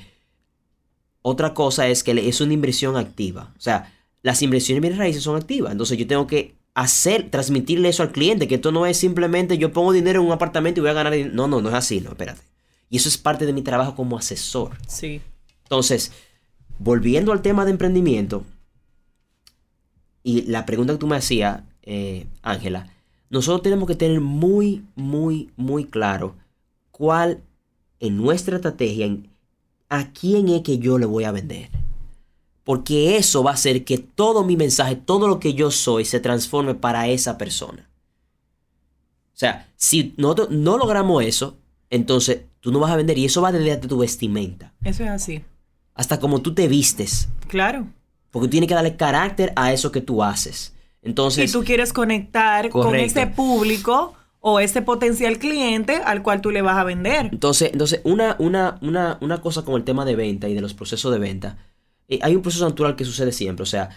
otra 1.22 1.54
cosa 1.54 1.88
es 1.88 2.04
que 2.04 2.28
es 2.28 2.42
una 2.42 2.54
inversión 2.54 2.98
activa. 2.98 3.54
O 3.56 3.62
sea, 3.62 3.94
las 4.22 4.42
inversiones 4.42 4.78
en 4.78 4.82
bienes 4.82 5.00
raíces 5.00 5.24
son 5.24 5.36
activas. 5.36 5.72
Entonces 5.72 5.98
yo 5.98 6.08
tengo 6.08 6.28
que 6.28 6.56
hacer, 6.74 7.30
transmitirle 7.30 7.90
eso 7.90 8.04
al 8.04 8.12
cliente, 8.12 8.48
que 8.48 8.56
esto 8.56 8.72
no 8.72 8.86
es 8.86 8.98
simplemente 8.98 9.58
yo 9.58 9.74
pongo 9.74 9.92
dinero 9.92 10.22
en 10.22 10.28
un 10.28 10.32
apartamento 10.32 10.80
y 10.80 10.82
voy 10.82 10.92
a 10.92 10.94
ganar 10.94 11.14
dinero. 11.14 11.34
No, 11.34 11.48
no, 11.48 11.62
no 11.62 11.70
es 11.70 11.76
así, 11.76 12.02
no, 12.02 12.12
espérate. 12.12 12.42
Y 12.90 12.98
eso 12.98 13.10
es 13.10 13.18
parte 13.18 13.46
de 13.46 13.54
mi 13.54 13.62
trabajo 13.62 13.96
como 13.96 14.18
asesor. 14.18 14.78
Sí. 14.88 15.22
Entonces, 15.64 16.12
volviendo 16.80 17.32
al 17.32 17.42
tema 17.42 17.66
de 17.66 17.72
emprendimiento, 17.72 18.44
y 20.24 20.44
la 20.44 20.66
pregunta 20.66 20.94
que 20.94 21.00
tú 21.00 21.08
me 21.08 21.16
hacías, 21.16 21.62
eh, 21.84 22.28
Ángela, 22.42 22.92
nosotros 23.30 23.62
tenemos 23.62 23.88
que 23.88 23.96
tener 23.96 24.22
muy, 24.22 24.84
muy, 24.96 25.52
muy 25.56 25.86
claro 25.86 26.36
cuál 26.92 27.42
en 28.00 28.18
nuestra 28.18 28.56
estrategia, 28.56 29.06
en 29.06 29.30
a 29.90 30.12
quién 30.12 30.50
es 30.50 30.62
que 30.62 30.78
yo 30.78 30.98
le 30.98 31.06
voy 31.06 31.24
a 31.24 31.32
vender. 31.32 31.70
Porque 32.70 33.18
eso 33.18 33.42
va 33.42 33.50
a 33.50 33.54
hacer 33.56 33.84
que 33.84 33.98
todo 33.98 34.44
mi 34.44 34.56
mensaje, 34.56 34.96
todo 34.96 35.28
lo 35.28 35.40
que 35.40 35.56
yo 35.56 35.72
soy, 35.72 36.06
se 36.06 36.20
transforme 36.20 36.76
para 36.76 37.08
esa 37.08 37.36
persona. 37.36 37.90
O 39.34 39.38
sea, 39.40 39.68
si 39.76 40.14
nosotros 40.18 40.52
no 40.52 40.78
logramos 40.78 41.24
eso, 41.24 41.58
entonces 41.90 42.42
tú 42.60 42.72
no 42.72 42.80
vas 42.80 42.92
a 42.92 42.96
vender 42.96 43.18
y 43.18 43.26
eso 43.26 43.42
va 43.42 43.52
desde 43.52 43.76
tu 43.78 43.98
vestimenta 43.98 44.72
Eso 44.84 45.04
es 45.04 45.10
así. 45.10 45.44
hasta 45.96 46.20
como 46.20 46.44
tú 46.44 46.54
te 46.54 46.68
vistes. 46.68 47.28
Claro. 47.48 47.88
Porque 48.30 48.46
tú 48.46 48.52
tienes 48.52 48.68
que 48.68 48.76
darle 48.76 48.96
carácter 48.96 49.52
a 49.56 49.74
eso 49.74 49.92
que 49.92 50.02
tú 50.02 50.22
haces. 50.22 50.76
Entonces, 51.02 51.50
y 51.50 51.52
tú 51.52 51.64
quieres 51.64 51.92
conectar 51.92 52.70
con 52.70 52.94
ese 52.94 53.26
público 53.26 54.14
o 54.42 54.60
ese 54.60 54.84
potencial 54.84 55.40
cliente 55.40 55.96
al 56.06 56.22
cual 56.22 56.42
tú 56.42 56.52
le 56.52 56.62
vas 56.62 56.78
a 56.78 56.84
vender. 56.84 57.30
entonces, 57.32 57.72
entonces 57.72 58.02
una, 58.04 58.36
una, 58.38 58.78
una, 58.82 59.18
una 59.22 59.42
cosa 59.42 59.64
con 59.64 59.74
el 59.74 59.84
tema 59.84 60.06
de 60.06 60.16
venta 60.16 60.48
y 60.48 60.54
de 60.54 60.62
los 60.62 60.76
procesos 60.76 61.12
de 61.12 61.18
venta, 61.18 61.58
eh, 62.10 62.20
hay 62.22 62.36
un 62.36 62.42
proceso 62.42 62.68
natural 62.68 62.96
que 62.96 63.06
sucede 63.06 63.32
siempre. 63.32 63.64
O 63.64 63.68
sea, 63.68 63.90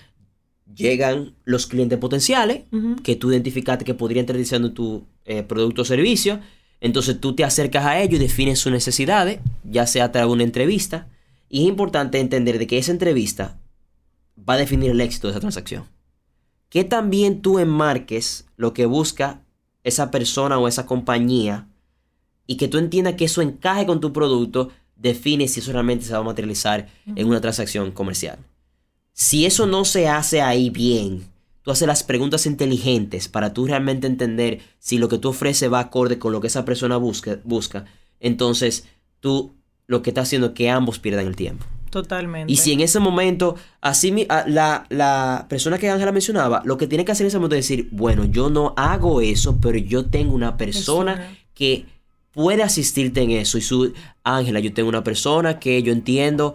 llegan 0.74 1.34
los 1.44 1.66
clientes 1.66 1.98
potenciales 1.98 2.64
que 3.02 3.16
tú 3.16 3.32
identificaste 3.32 3.84
que 3.84 3.94
podrían 3.94 4.24
estar 4.24 4.36
utilizando 4.36 4.72
tu 4.72 5.04
eh, 5.24 5.42
producto 5.42 5.82
o 5.82 5.84
servicio. 5.84 6.40
Entonces 6.80 7.20
tú 7.20 7.34
te 7.34 7.44
acercas 7.44 7.84
a 7.84 8.00
ellos 8.00 8.20
y 8.20 8.22
defines 8.22 8.58
sus 8.58 8.72
necesidades, 8.72 9.40
ya 9.64 9.86
sea 9.86 10.04
a 10.04 10.12
través 10.12 10.28
de 10.28 10.32
una 10.34 10.44
entrevista. 10.44 11.08
Y 11.48 11.62
es 11.62 11.68
importante 11.68 12.20
entender 12.20 12.58
de 12.58 12.66
que 12.66 12.78
esa 12.78 12.92
entrevista 12.92 13.58
va 14.38 14.54
a 14.54 14.58
definir 14.58 14.90
el 14.90 15.00
éxito 15.00 15.26
de 15.26 15.32
esa 15.32 15.40
transacción. 15.40 15.84
Que 16.68 16.84
también 16.84 17.42
tú 17.42 17.58
enmarques 17.58 18.46
lo 18.56 18.72
que 18.72 18.86
busca 18.86 19.42
esa 19.84 20.10
persona 20.10 20.58
o 20.58 20.68
esa 20.68 20.86
compañía 20.86 21.68
y 22.46 22.56
que 22.56 22.68
tú 22.68 22.78
entiendas 22.78 23.14
que 23.14 23.26
eso 23.26 23.42
encaje 23.42 23.86
con 23.86 24.00
tu 24.00 24.12
producto, 24.12 24.70
define 25.02 25.48
si 25.48 25.60
eso 25.60 25.72
realmente 25.72 26.04
se 26.04 26.12
va 26.12 26.20
a 26.20 26.22
materializar 26.22 26.88
en 27.16 27.26
una 27.26 27.40
transacción 27.40 27.90
comercial. 27.90 28.38
Si 29.12 29.44
eso 29.44 29.66
no 29.66 29.84
se 29.84 30.08
hace 30.08 30.40
ahí 30.40 30.70
bien, 30.70 31.24
tú 31.62 31.70
haces 31.70 31.86
las 31.86 32.02
preguntas 32.02 32.46
inteligentes 32.46 33.28
para 33.28 33.52
tú 33.52 33.66
realmente 33.66 34.06
entender 34.06 34.60
si 34.78 34.98
lo 34.98 35.08
que 35.08 35.18
tú 35.18 35.28
ofreces 35.30 35.70
va 35.72 35.80
acorde 35.80 36.18
con 36.18 36.32
lo 36.32 36.40
que 36.40 36.46
esa 36.46 36.64
persona 36.64 36.96
busca, 36.96 37.38
busca 37.44 37.84
entonces 38.22 38.86
tú 39.20 39.54
lo 39.86 40.00
que 40.00 40.10
estás 40.10 40.28
haciendo 40.28 40.48
es 40.48 40.52
que 40.54 40.70
ambos 40.70 40.98
pierdan 40.98 41.26
el 41.26 41.36
tiempo. 41.36 41.66
Totalmente. 41.90 42.50
Y 42.50 42.56
si 42.56 42.72
en 42.72 42.80
ese 42.80 43.00
momento, 43.00 43.56
así 43.82 44.26
la, 44.46 44.86
la 44.88 45.46
persona 45.50 45.76
que 45.76 45.90
Ángela 45.90 46.12
mencionaba, 46.12 46.62
lo 46.64 46.78
que 46.78 46.86
tiene 46.86 47.04
que 47.04 47.12
hacer 47.12 47.24
en 47.24 47.28
ese 47.28 47.36
momento 47.36 47.56
es 47.56 47.68
decir, 47.68 47.88
bueno, 47.90 48.24
yo 48.24 48.48
no 48.48 48.72
hago 48.78 49.20
eso, 49.20 49.58
pero 49.60 49.76
yo 49.76 50.06
tengo 50.06 50.34
una 50.34 50.56
persona 50.56 51.16
Persona. 51.16 51.38
que 51.52 51.84
puede 52.32 52.62
asistirte 52.62 53.22
en 53.22 53.30
eso. 53.30 53.58
Y 53.58 53.60
su, 53.60 53.92
Ángela, 54.24 54.60
yo 54.60 54.72
tengo 54.72 54.88
una 54.88 55.04
persona 55.04 55.58
que 55.58 55.82
yo 55.82 55.92
entiendo, 55.92 56.54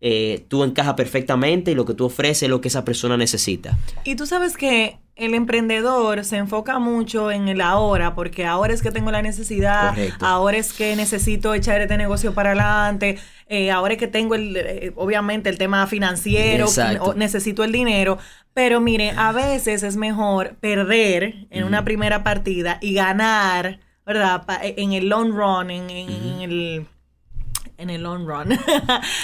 eh, 0.00 0.44
tú 0.48 0.62
encajas 0.62 0.94
perfectamente 0.94 1.72
y 1.72 1.74
lo 1.74 1.84
que 1.84 1.94
tú 1.94 2.04
ofreces 2.04 2.44
es 2.44 2.48
lo 2.48 2.60
que 2.60 2.68
esa 2.68 2.84
persona 2.84 3.16
necesita. 3.16 3.76
Y 4.04 4.14
tú 4.14 4.26
sabes 4.26 4.56
que 4.56 4.98
el 5.16 5.32
emprendedor 5.32 6.24
se 6.24 6.36
enfoca 6.36 6.78
mucho 6.78 7.30
en 7.30 7.48
el 7.48 7.62
ahora, 7.62 8.14
porque 8.14 8.44
ahora 8.44 8.74
es 8.74 8.82
que 8.82 8.90
tengo 8.90 9.10
la 9.10 9.22
necesidad, 9.22 9.90
Correcto. 9.90 10.26
ahora 10.26 10.58
es 10.58 10.74
que 10.74 10.94
necesito 10.94 11.54
echar 11.54 11.80
este 11.80 11.96
negocio 11.96 12.34
para 12.34 12.50
adelante, 12.50 13.18
eh, 13.48 13.70
ahora 13.70 13.94
es 13.94 13.98
que 13.98 14.08
tengo 14.08 14.34
el, 14.34 14.54
eh, 14.56 14.92
obviamente 14.94 15.48
el 15.48 15.56
tema 15.56 15.86
financiero, 15.86 16.66
o 17.00 17.14
necesito 17.14 17.64
el 17.64 17.72
dinero, 17.72 18.18
pero 18.52 18.82
mire, 18.82 19.12
a 19.16 19.32
veces 19.32 19.82
es 19.82 19.96
mejor 19.96 20.56
perder 20.60 21.46
en 21.48 21.64
una 21.64 21.82
primera 21.82 22.22
partida 22.22 22.78
y 22.82 22.92
ganar, 22.92 23.80
¿verdad? 24.06 24.46
Pa- 24.46 24.60
en 24.62 24.92
el 24.92 25.08
long 25.08 25.32
run, 25.32 25.70
en, 25.70 25.90
en- 25.90 26.08
en 26.10 26.40
el 26.40 26.86
en 27.78 27.90
el 27.90 28.02
long 28.02 28.26
run. 28.26 28.58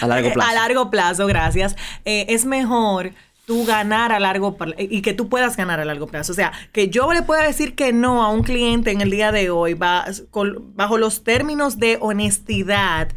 A 0.03 0.07
largo 0.07 0.31
plazo. 0.35 0.51
A 0.51 0.55
largo 0.55 0.91
plazo, 0.91 1.27
gracias. 1.27 1.75
Eh, 2.05 2.27
es 2.29 2.45
mejor 2.45 3.13
tú 3.47 3.65
ganar 3.65 4.13
a 4.13 4.21
largo 4.21 4.57
plazo 4.57 4.75
y 4.79 5.01
que 5.03 5.15
tú 5.15 5.29
puedas 5.29 5.57
ganar 5.57 5.81
a 5.81 5.85
largo 5.87 6.07
plazo. 6.07 6.33
O 6.33 6.35
sea, 6.35 6.53
que 6.73 6.89
yo 6.91 7.13
le 7.15 7.23
pueda 7.23 7.43
decir 7.45 7.75
que 7.75 7.93
no 7.95 8.23
a 8.23 8.29
un 8.29 8.43
cliente 8.43 8.91
en 8.91 9.01
el 9.01 9.11
día 9.11 9.33
de 9.33 9.49
hoy 9.51 9.73
va- 9.75 10.05
con- 10.31 10.77
bajo 10.77 10.99
los 10.99 11.25
términos 11.25 11.79
de 11.79 11.97
honestidad 12.01 13.09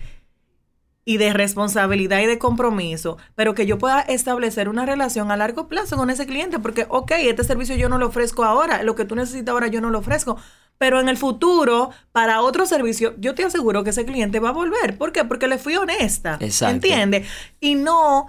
y 1.07 1.17
de 1.17 1.33
responsabilidad 1.33 2.21
y 2.21 2.25
de 2.25 2.39
compromiso, 2.39 3.17
pero 3.35 3.53
que 3.53 3.67
yo 3.67 3.77
pueda 3.77 4.01
establecer 4.01 4.69
una 4.69 4.85
relación 4.87 5.29
a 5.31 5.37
largo 5.37 5.67
plazo 5.67 5.97
con 5.97 6.09
ese 6.09 6.25
cliente, 6.25 6.57
porque, 6.57 6.87
ok, 6.89 7.11
este 7.19 7.43
servicio 7.43 7.75
yo 7.75 7.89
no 7.89 7.99
lo 7.99 8.07
ofrezco 8.07 8.43
ahora, 8.43 8.81
lo 8.81 8.95
que 8.95 9.05
tú 9.05 9.15
necesitas 9.15 9.51
ahora 9.53 9.67
yo 9.67 9.81
no 9.81 9.91
lo 9.91 9.99
ofrezco, 9.99 10.37
pero 10.77 10.99
en 10.99 11.09
el 11.09 11.17
futuro, 11.17 11.91
para 12.11 12.41
otro 12.41 12.65
servicio, 12.65 13.15
yo 13.17 13.33
te 13.35 13.43
aseguro 13.43 13.83
que 13.83 13.91
ese 13.91 14.05
cliente 14.05 14.39
va 14.39 14.49
a 14.49 14.53
volver. 14.53 14.97
¿Por 14.97 15.11
qué? 15.11 15.23
Porque 15.23 15.47
le 15.47 15.57
fui 15.57 15.75
honesta. 15.75 16.37
Exacto. 16.41 16.75
¿Entiendes? 16.75 17.27
Y 17.59 17.75
no, 17.75 18.27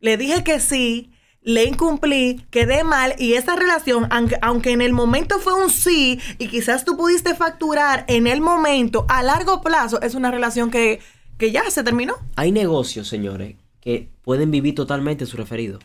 le 0.00 0.16
dije 0.16 0.42
que 0.42 0.60
sí, 0.60 1.12
le 1.44 1.64
incumplí, 1.64 2.46
quedé 2.50 2.84
mal 2.84 3.14
y 3.18 3.34
esa 3.34 3.54
relación, 3.54 4.06
aunque, 4.10 4.38
aunque 4.40 4.72
en 4.72 4.80
el 4.80 4.92
momento 4.92 5.38
fue 5.38 5.54
un 5.54 5.70
sí 5.70 6.18
y 6.38 6.48
quizás 6.48 6.84
tú 6.84 6.96
pudiste 6.96 7.34
facturar 7.34 8.04
en 8.08 8.26
el 8.26 8.40
momento, 8.40 9.04
a 9.08 9.22
largo 9.22 9.60
plazo 9.60 10.00
es 10.00 10.14
una 10.14 10.30
relación 10.30 10.70
que, 10.70 11.00
que 11.36 11.52
ya 11.52 11.70
se 11.70 11.84
terminó. 11.84 12.14
Hay 12.36 12.50
negocios, 12.50 13.08
señores, 13.08 13.56
que 13.80 14.08
pueden 14.22 14.50
vivir 14.50 14.74
totalmente 14.74 15.26
de 15.26 15.30
su 15.30 15.36
referido. 15.36 15.78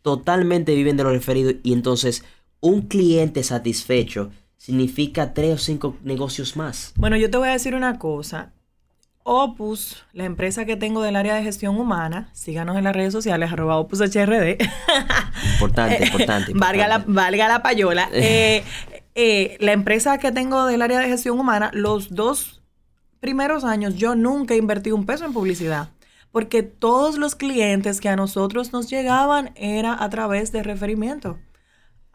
Totalmente 0.00 0.74
viven 0.74 0.96
de 0.96 1.04
los 1.04 1.12
referidos 1.12 1.56
y 1.62 1.74
entonces 1.74 2.24
un 2.60 2.82
cliente 2.82 3.42
satisfecho 3.42 4.30
significa 4.60 5.32
tres 5.32 5.54
o 5.54 5.58
cinco 5.58 5.96
negocios 6.04 6.54
más. 6.54 6.92
Bueno, 6.96 7.16
yo 7.16 7.30
te 7.30 7.38
voy 7.38 7.48
a 7.48 7.52
decir 7.52 7.74
una 7.74 7.98
cosa. 7.98 8.52
Opus, 9.22 10.04
la 10.12 10.24
empresa 10.24 10.66
que 10.66 10.76
tengo 10.76 11.00
del 11.00 11.16
área 11.16 11.34
de 11.34 11.42
gestión 11.42 11.78
humana, 11.78 12.28
síganos 12.34 12.76
en 12.76 12.84
las 12.84 12.94
redes 12.94 13.12
sociales, 13.12 13.50
arroba 13.50 13.78
Opus 13.78 14.00
HRD. 14.00 14.58
Importante, 15.54 16.04
importante. 16.04 16.52
valga, 16.54 16.88
la, 16.88 16.98
valga 17.06 17.48
la 17.48 17.62
payola. 17.62 18.10
Eh, 18.12 18.62
eh, 19.14 19.56
la 19.60 19.72
empresa 19.72 20.18
que 20.18 20.30
tengo 20.30 20.66
del 20.66 20.82
área 20.82 20.98
de 21.00 21.08
gestión 21.08 21.40
humana, 21.40 21.70
los 21.72 22.14
dos 22.14 22.62
primeros 23.18 23.64
años 23.64 23.96
yo 23.96 24.14
nunca 24.14 24.54
invertí 24.54 24.92
un 24.92 25.06
peso 25.06 25.24
en 25.24 25.32
publicidad. 25.32 25.88
Porque 26.32 26.62
todos 26.62 27.16
los 27.16 27.34
clientes 27.34 28.00
que 28.00 28.10
a 28.10 28.16
nosotros 28.16 28.72
nos 28.74 28.90
llegaban 28.90 29.52
era 29.56 30.02
a 30.04 30.10
través 30.10 30.52
de 30.52 30.62
referimiento. 30.62 31.38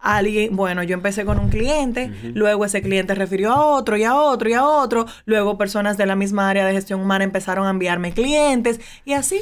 Alguien, 0.05 0.55
bueno, 0.55 0.83
yo 0.83 0.93
empecé 0.93 1.25
con 1.25 1.39
un 1.39 1.49
cliente, 1.49 2.11
luego 2.35 2.63
ese 2.63 2.83
cliente 2.83 3.15
refirió 3.15 3.51
a 3.51 3.65
otro 3.65 3.97
y 3.97 4.03
a 4.03 4.15
otro 4.15 4.47
y 4.47 4.53
a 4.53 4.63
otro, 4.63 5.07
luego 5.25 5.57
personas 5.57 5.97
de 5.97 6.05
la 6.05 6.15
misma 6.15 6.47
área 6.47 6.63
de 6.63 6.73
gestión 6.73 7.01
humana 7.01 7.23
empezaron 7.23 7.65
a 7.65 7.71
enviarme 7.71 8.13
clientes 8.13 8.79
y 9.03 9.13
así. 9.13 9.41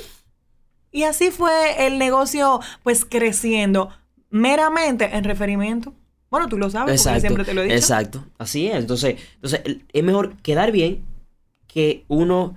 Y 0.90 1.04
así 1.04 1.32
fue 1.32 1.86
el 1.86 2.00
negocio 2.00 2.62
pues 2.82 3.04
creciendo 3.04 3.90
meramente 4.30 5.18
en 5.18 5.26
referimiento. 5.26 5.94
Bueno, 6.30 6.48
tú 6.48 6.58
lo 6.58 6.70
sabes, 6.70 7.04
porque 7.04 7.20
siempre 7.20 7.44
te 7.44 7.54
lo 7.54 7.62
he 7.62 7.66
dicho. 7.66 7.76
Exacto, 7.76 8.24
así 8.38 8.68
es. 8.68 8.78
Entonces, 8.78 9.18
entonces, 9.36 9.62
es 9.92 10.04
mejor 10.04 10.38
quedar 10.38 10.72
bien 10.72 11.04
que 11.68 12.06
uno 12.08 12.56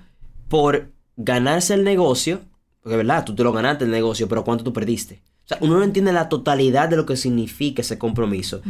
por 0.49 0.93
ganarse 1.17 1.75
el 1.75 1.83
negocio, 1.83 2.41
porque 2.83 2.97
verdad, 2.97 3.25
tú 3.25 3.35
te 3.35 3.43
lo 3.43 3.53
ganaste 3.53 3.85
el 3.85 3.91
negocio, 3.91 4.29
pero 4.29 4.45
¿cuánto 4.45 4.63
tú 4.63 4.73
perdiste? 4.73 5.21
O 5.47 5.49
sea, 5.49 5.59
uno 5.61 5.79
no 5.79 5.85
entiende 5.85 6.13
la 6.13 6.29
totalidad 6.29 6.89
de 6.89 6.97
lo 6.97 7.07
que 7.07 7.17
significa 7.17 7.83
ese 7.83 7.99
compromiso. 7.99 8.63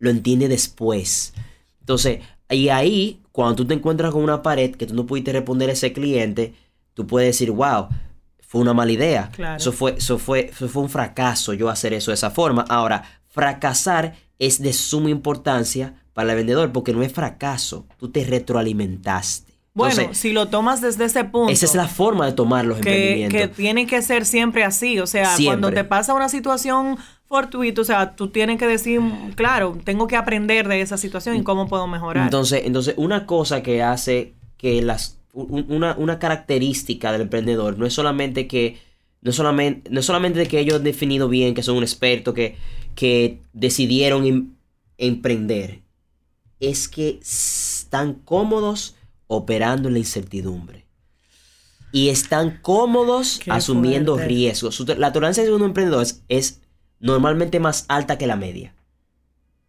Lo 0.00 0.10
entiende 0.10 0.48
después. 0.48 1.32
Entonces, 1.78 2.20
y 2.50 2.70
ahí, 2.70 3.22
cuando 3.30 3.54
tú 3.54 3.66
te 3.66 3.74
encuentras 3.74 4.10
con 4.12 4.22
una 4.22 4.42
pared 4.42 4.74
que 4.74 4.86
tú 4.86 4.94
no 4.94 5.06
pudiste 5.06 5.32
responder 5.32 5.70
a 5.70 5.74
ese 5.74 5.92
cliente, 5.92 6.54
tú 6.92 7.06
puedes 7.06 7.28
decir, 7.28 7.52
wow, 7.52 7.86
fue 8.40 8.60
una 8.60 8.74
mala 8.74 8.90
idea. 8.90 9.30
Eso, 9.56 9.70
fue, 9.70 9.94
eso, 9.96 10.18
fue, 10.18 10.50
eso 10.52 10.68
fue 10.68 10.82
un 10.82 10.90
fracaso 10.90 11.54
yo 11.54 11.68
hacer 11.68 11.92
eso 11.92 12.10
de 12.10 12.16
esa 12.16 12.30
forma. 12.30 12.64
Ahora, 12.68 13.04
fracasar 13.28 14.16
es 14.38 14.60
de 14.60 14.72
suma 14.72 15.10
importancia 15.10 16.02
para 16.14 16.30
el 16.30 16.36
vendedor 16.36 16.72
porque 16.72 16.92
no 16.92 17.02
es 17.02 17.12
fracaso, 17.12 17.86
tú 17.96 18.10
te 18.10 18.24
retroalimentaste. 18.24 19.53
Bueno, 19.74 20.14
si 20.14 20.32
lo 20.32 20.46
tomas 20.46 20.80
desde 20.80 21.04
ese 21.04 21.24
punto. 21.24 21.52
Esa 21.52 21.66
es 21.66 21.74
la 21.74 21.88
forma 21.88 22.26
de 22.26 22.32
tomar 22.32 22.64
los 22.64 22.78
que, 22.78 22.90
emprendimientos. 22.90 23.40
Que 23.40 23.48
tiene 23.48 23.86
que 23.86 24.02
ser 24.02 24.24
siempre 24.24 24.62
así. 24.62 25.00
O 25.00 25.06
sea, 25.06 25.34
cuando 25.44 25.72
te 25.72 25.82
pasa 25.82 26.14
una 26.14 26.28
situación 26.28 26.96
fortuita, 27.26 27.80
o 27.80 27.84
sea, 27.84 28.14
tú 28.14 28.28
tienes 28.28 28.58
que 28.58 28.68
decir, 28.68 29.00
claro, 29.34 29.76
tengo 29.82 30.06
que 30.06 30.14
aprender 30.14 30.68
de 30.68 30.80
esa 30.80 30.96
situación 30.96 31.36
y 31.36 31.42
cómo 31.42 31.66
puedo 31.66 31.88
mejorar. 31.88 32.24
Entonces, 32.24 32.62
entonces 32.64 32.94
una 32.96 33.26
cosa 33.26 33.62
que 33.62 33.82
hace 33.82 34.34
que 34.56 34.80
las. 34.80 35.18
Una, 35.32 35.96
una 35.98 36.20
característica 36.20 37.10
del 37.10 37.22
emprendedor 37.22 37.76
no 37.76 37.86
es 37.86 37.92
solamente 37.92 38.46
que. 38.46 38.78
No 39.22 39.32
solamente, 39.32 39.90
no 39.90 40.02
solamente 40.02 40.46
que 40.46 40.60
ellos 40.60 40.76
han 40.76 40.84
definido 40.84 41.28
bien 41.28 41.54
que 41.54 41.62
son 41.62 41.78
un 41.78 41.82
experto, 41.82 42.34
que, 42.34 42.56
que 42.94 43.40
decidieron 43.54 44.26
em, 44.26 44.50
emprender. 44.98 45.80
Es 46.60 46.88
que 46.88 47.18
están 47.20 48.14
cómodos 48.14 48.94
operando 49.26 49.88
en 49.88 49.94
la 49.94 50.00
incertidumbre. 50.00 50.86
Y 51.92 52.08
están 52.08 52.58
cómodos 52.60 53.40
asumiendo 53.48 54.18
riesgos. 54.18 54.80
La 54.98 55.12
tolerancia 55.12 55.44
de 55.44 55.52
un 55.52 55.62
emprendedor 55.62 56.06
es, 56.28 56.60
normalmente 56.98 57.60
más 57.60 57.84
alta 57.88 58.18
que 58.18 58.26
la 58.26 58.36
media. 58.36 58.74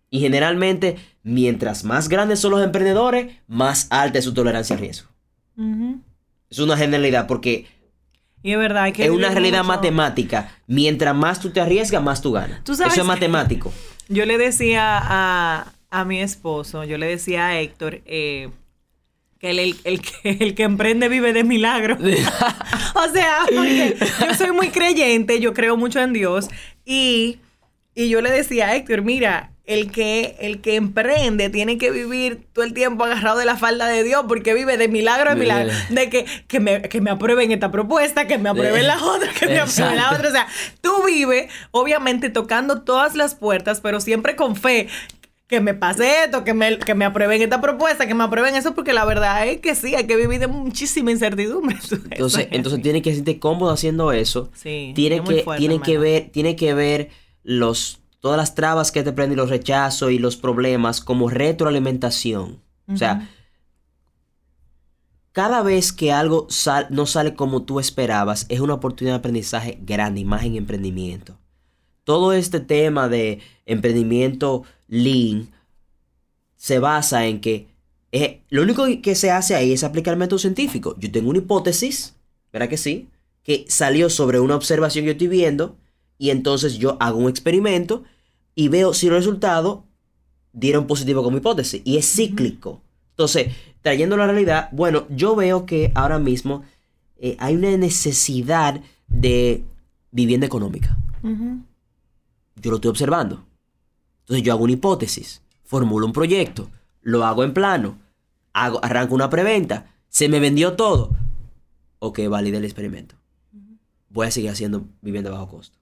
Y 0.10 0.20
generalmente, 0.22 0.98
mientras 1.24 1.84
más 1.84 2.10
grandes 2.10 2.40
son 2.40 2.52
los 2.52 2.64
emprendedores, 2.64 3.36
más 3.48 3.88
alta 3.90 4.20
es 4.20 4.26
su 4.26 4.34
tolerancia 4.34 4.76
al 4.76 4.82
riesgo. 4.82 5.10
Es 6.50 6.60
una 6.60 6.78
generalidad 6.78 7.28
porque 7.28 7.68
y 8.46 8.52
es 8.52 8.60
verdad 8.60 8.94
que 8.94 9.06
es 9.06 9.10
una 9.10 9.30
realidad 9.30 9.64
matemática. 9.64 10.52
Mientras 10.68 11.16
más 11.16 11.40
tú 11.40 11.50
te 11.50 11.62
arriesgas, 11.62 12.04
más 12.04 12.22
tú 12.22 12.32
ganas. 12.32 12.62
Eso 12.70 12.84
es 12.84 13.04
matemático. 13.04 13.74
Yo 14.08 14.24
le 14.28 14.38
decía 14.38 15.00
a, 15.02 15.74
a, 15.90 16.06
mi 16.06 16.22
esposo, 16.22 16.84
yo 16.84 17.00
le 17.00 17.08
decía 17.08 17.48
a 17.48 17.60
Héctor, 17.60 18.04
eh, 18.06 18.52
que 19.54 19.76
el, 19.84 20.02
que, 20.02 20.38
el 20.40 20.56
que 20.56 20.64
emprende 20.64 21.08
vive 21.08 21.34
de 21.34 21.44
milagro. 21.44 21.98
o 22.96 23.10
sea, 23.14 23.46
yo 23.52 24.34
soy 24.36 24.52
muy 24.52 24.70
creyente, 24.70 25.40
yo 25.40 25.54
creo 25.54 25.78
mucho 25.78 26.00
en 26.00 26.14
Dios. 26.14 26.48
Y, 26.84 27.40
y 27.94 28.10
yo 28.10 28.22
le 28.22 28.32
decía 28.32 28.68
a 28.68 28.76
Héctor, 28.76 29.04
mira, 29.04 29.52
el 29.66 29.92
que, 29.92 30.36
el 30.40 30.62
que 30.62 30.76
emprende 30.76 31.50
tiene 31.50 31.78
que 31.78 31.92
vivir 31.92 32.48
todo 32.54 32.66
el 32.66 32.74
tiempo 32.74 33.04
agarrado 33.04 33.40
de 33.40 33.46
la 33.46 33.56
falda 33.56 33.88
de 33.88 34.04
Dios 34.04 34.26
porque 34.28 34.54
vive 34.54 34.78
de 34.78 34.88
milagro 34.88 35.32
en 35.32 35.40
milagro. 35.40 35.74
De 35.90 36.10
que, 36.10 36.26
que, 36.48 36.60
me, 36.60 36.82
que 36.84 37.02
me 37.02 37.12
aprueben 37.12 37.52
esta 37.52 37.72
propuesta, 37.72 38.28
que 38.28 38.38
me 38.38 38.50
aprueben 38.50 38.88
la 38.88 39.04
otra, 39.04 39.32
que 39.32 39.48
me 39.48 39.60
aprueben 39.60 39.96
la 39.96 40.12
otra. 40.12 40.30
O 40.30 40.32
sea, 40.32 40.48
tú 40.82 41.04
vives, 41.06 41.52
obviamente, 41.72 42.30
tocando 42.30 42.82
todas 42.82 43.16
las 43.16 43.36
puertas, 43.36 43.80
pero 43.82 44.00
siempre 44.00 44.36
con 44.36 44.56
fe 44.56 44.88
que 45.48 45.62
me 45.62 45.74
pase 45.74 46.24
esto, 46.24 46.44
que 46.44 46.54
me, 46.54 46.80
que 46.80 46.96
me 46.96 47.06
aprueben 47.06 47.42
esta 47.42 47.62
propuesta, 47.62 48.08
que 48.08 48.16
me 48.16 48.24
aprueben 48.24 48.56
eso, 48.56 48.74
porque 48.74 48.94
la 48.94 49.06
verdad 49.06 49.48
es 49.48 49.62
que 49.62 49.76
sí, 49.76 49.94
hay 49.96 50.08
que 50.08 50.16
vivir 50.16 50.40
de 50.40 50.48
muchísima 50.48 51.12
incertidumbre. 51.12 51.78
Entonces, 52.10 52.48
entonces 52.52 52.82
tiene 52.82 53.02
que 53.02 53.14
sentirte 53.14 53.40
cómodo 53.40 53.72
haciendo 53.72 54.12
eso. 54.12 54.50
Sí. 54.56 54.92
Tiene 54.96 55.24
que, 55.24 55.46
tiene 55.58 55.82
que 55.82 55.98
ver, 55.98 56.30
tiene 56.32 56.56
que 56.56 56.74
ver 56.74 57.10
los 57.44 58.00
todas 58.20 58.38
las 58.38 58.56
trabas 58.56 58.92
que 58.92 59.04
te 59.04 59.14
prenden, 59.14 59.38
los 59.38 59.52
rechazos 59.52 60.12
y 60.12 60.18
los 60.18 60.36
problemas 60.36 61.00
como 61.00 61.30
retroalimentación. 61.30 62.60
O 62.92 62.98
sea, 62.98 63.30
cada 65.32 65.62
vez 65.62 65.94
que 65.94 66.12
algo 66.12 66.48
no 66.90 67.06
sale 67.06 67.36
como 67.36 67.64
tú 67.64 67.80
esperabas, 67.80 68.48
es 68.50 68.62
una 68.62 68.74
oportunidad 68.74 69.14
de 69.14 69.20
aprendizaje 69.20 69.78
grande, 69.80 70.22
y 70.22 70.26
más 70.26 70.44
en 70.44 70.56
emprendimiento. 70.56 71.38
Todo 72.06 72.32
este 72.32 72.62
tema 72.62 73.10
de 73.10 73.40
emprendimiento 73.66 74.64
lean 74.88 75.50
se 76.56 76.80
basa 76.80 77.28
en 77.28 77.42
que 77.42 77.68
eh, 78.12 78.42
lo 78.50 78.64
único 78.64 78.86
que 79.02 79.14
se 79.14 79.30
hace 79.30 79.56
ahí 79.56 79.74
es 79.74 79.84
aplicar 79.84 80.14
el 80.14 80.20
método 80.20 80.40
científico. 80.40 80.96
Yo 80.98 81.12
tengo 81.12 81.30
una 81.30 81.40
hipótesis, 81.40 82.16
¿verdad 82.54 82.70
que 82.70 82.78
sí? 82.78 83.10
Que 83.44 83.66
salió 83.68 84.10
sobre 84.10 84.40
una 84.40 84.56
observación 84.56 85.04
que 85.04 85.08
yo 85.08 85.12
estoy 85.12 85.28
viendo 85.28 85.76
y 86.18 86.30
entonces 86.30 86.78
yo 86.78 86.96
hago 87.02 87.20
un 87.20 87.30
experimento 87.30 88.04
y 88.56 88.70
veo 88.70 88.94
si 88.94 89.08
los 89.08 89.18
resultados 89.18 89.80
dieron 90.54 90.88
positivo 90.88 91.24
con 91.24 91.34
mi 91.34 91.40
hipótesis. 91.40 91.82
Y 91.84 91.98
es 91.98 92.10
cíclico. 92.10 92.82
Entonces, 93.12 93.54
trayendo 93.82 94.16
la 94.18 94.26
realidad, 94.26 94.70
bueno, 94.72 95.06
yo 95.10 95.36
veo 95.36 95.66
que 95.66 95.92
ahora 95.94 96.18
mismo 96.18 96.64
eh, 97.18 97.36
hay 97.40 97.56
una 97.56 97.76
necesidad 97.78 98.82
de 99.08 99.64
vivienda 100.12 100.48
económica. 100.48 100.98
Yo 102.56 102.72
lo 102.72 102.78
estoy 102.78 102.90
observando. 102.90 103.46
Entonces 104.22 104.44
yo 104.44 104.54
hago 104.54 104.64
una 104.64 104.74
hipótesis, 104.74 105.42
formulo 105.64 106.06
un 106.06 106.14
proyecto, 106.14 106.70
lo 107.02 107.26
hago 107.26 107.44
en 107.44 107.54
plano, 107.54 108.00
hago, 108.54 108.84
arranco 108.84 109.14
una 109.14 109.30
preventa, 109.30 109.94
se 110.10 110.30
me 110.30 110.40
vendió 110.40 110.74
todo. 110.74 111.16
Ok, 112.00 112.22
valide 112.30 112.58
el 112.58 112.66
experimento. 112.66 113.16
Voy 114.10 114.28
a 114.28 114.32
seguir 114.32 114.50
haciendo 114.50 114.86
vivienda 115.02 115.30
bajo 115.30 115.50
costo. 115.50 115.78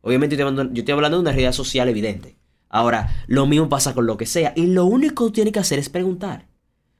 Obviamente 0.00 0.36
yo 0.36 0.48
estoy, 0.48 0.92
hablando, 0.92 1.16
de 1.16 1.20
una 1.20 1.32
realidad 1.32 1.52
social 1.52 1.88
evidente. 1.88 2.36
Ahora, 2.68 3.24
lo 3.26 3.46
mismo 3.46 3.68
pasa 3.68 3.94
con 3.94 4.06
lo 4.06 4.16
que 4.16 4.26
sea. 4.26 4.52
Y 4.56 4.66
lo 4.66 4.84
único 4.84 5.26
que 5.26 5.32
tiene 5.32 5.52
que 5.52 5.58
hacer 5.58 5.78
es 5.78 5.88
preguntar. 5.88 6.46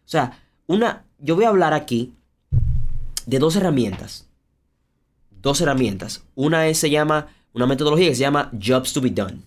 O 0.05 0.09
sea, 0.09 0.43
una, 0.67 1.05
yo 1.19 1.37
voy 1.37 1.45
a 1.45 1.49
hablar 1.49 1.75
aquí 1.75 2.15
de 3.27 3.39
dos 3.39 3.57
herramientas. 3.57 4.29
Dos 5.31 5.61
herramientas. 5.61 6.25
Una 6.35 6.67
es, 6.67 6.79
se 6.79 6.91
llama, 6.91 7.29
una 7.59 7.67
metodología 7.67 8.09
que 8.09 8.15
se 8.15 8.21
llama 8.21 8.51
Jobs 8.53 8.93
to 8.93 9.01
be 9.01 9.11
Done. 9.11 9.41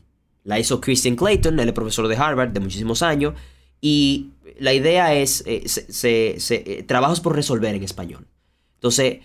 La 0.43 0.59
hizo 0.59 0.81
Christian 0.81 1.15
Clayton, 1.15 1.59
él 1.59 1.69
es 1.69 1.73
profesor 1.73 2.07
de 2.07 2.17
Harvard 2.17 2.49
de 2.49 2.59
muchísimos 2.59 3.01
años. 3.01 3.35
Y 3.79 4.31
la 4.59 4.73
idea 4.73 5.13
es 5.13 5.43
eh, 5.47 5.65
eh, 6.03 6.83
trabajos 6.87 7.21
por 7.21 7.35
resolver 7.35 7.73
en 7.73 7.83
español. 7.83 8.27
Entonces, 8.75 9.19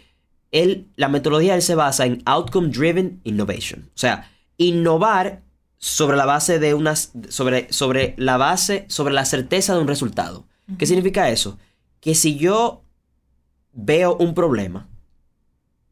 la 0.96 1.08
metodología 1.08 1.56
él 1.56 1.62
se 1.62 1.74
basa 1.74 2.06
en 2.06 2.22
Outcome 2.26 2.68
Driven 2.68 3.20
Innovation. 3.24 3.82
O 3.88 3.98
sea, 3.98 4.30
innovar 4.56 5.42
sobre 5.78 6.16
la 6.16 6.24
base 6.24 6.58
de 6.58 6.74
unas. 6.74 7.12
sobre, 7.28 7.72
sobre 7.72 8.14
la 8.18 8.36
base, 8.36 8.84
sobre 8.88 9.14
la 9.14 9.24
certeza 9.24 9.74
de 9.74 9.80
un 9.80 9.88
resultado. 9.88 10.46
¿Qué 10.78 10.86
significa 10.86 11.28
eso? 11.28 11.58
Que 12.00 12.14
si 12.14 12.36
yo 12.36 12.82
veo 13.72 14.16
un 14.16 14.34
problema, 14.34 14.88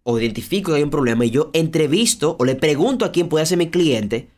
o 0.05 0.19
identifico 0.19 0.71
que 0.71 0.77
hay 0.77 0.83
un 0.83 0.91
problema, 0.91 1.25
y 1.25 1.31
yo 1.31 1.51
entrevisto 1.53 2.37
o 2.39 2.45
le 2.45 2.55
pregunto 2.55 3.05
a 3.05 3.13
quien 3.13 3.29
puede 3.29 3.47
ser 3.47 3.59
mi 3.59 3.71
cliente, 3.71 4.31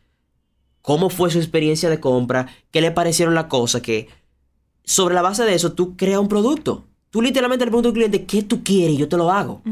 cómo 0.81 1.11
fue 1.11 1.31
su 1.31 1.39
experiencia 1.39 1.91
de 1.91 2.01
compra, 2.01 2.49
qué 2.71 2.81
le 2.81 2.93
parecieron 2.93 3.35
las 3.35 3.47
cosas, 3.47 3.83
que 3.83 4.09
sobre 4.85 5.15
la 5.15 5.23
base 5.23 5.45
de 5.45 5.55
eso 5.55 5.73
tú 5.73 5.97
creas 5.97 6.21
un 6.21 6.29
producto. 6.29 6.87
Tú 7.11 7.21
literalmente 7.21 7.65
le 7.65 7.71
preguntas 7.71 7.91
al 7.91 7.95
cliente, 7.95 8.25
¿qué 8.25 8.43
tú 8.43 8.63
quieres? 8.63 8.95
Y 8.95 8.99
yo 8.99 9.09
te 9.09 9.17
lo 9.17 9.31
hago. 9.33 9.63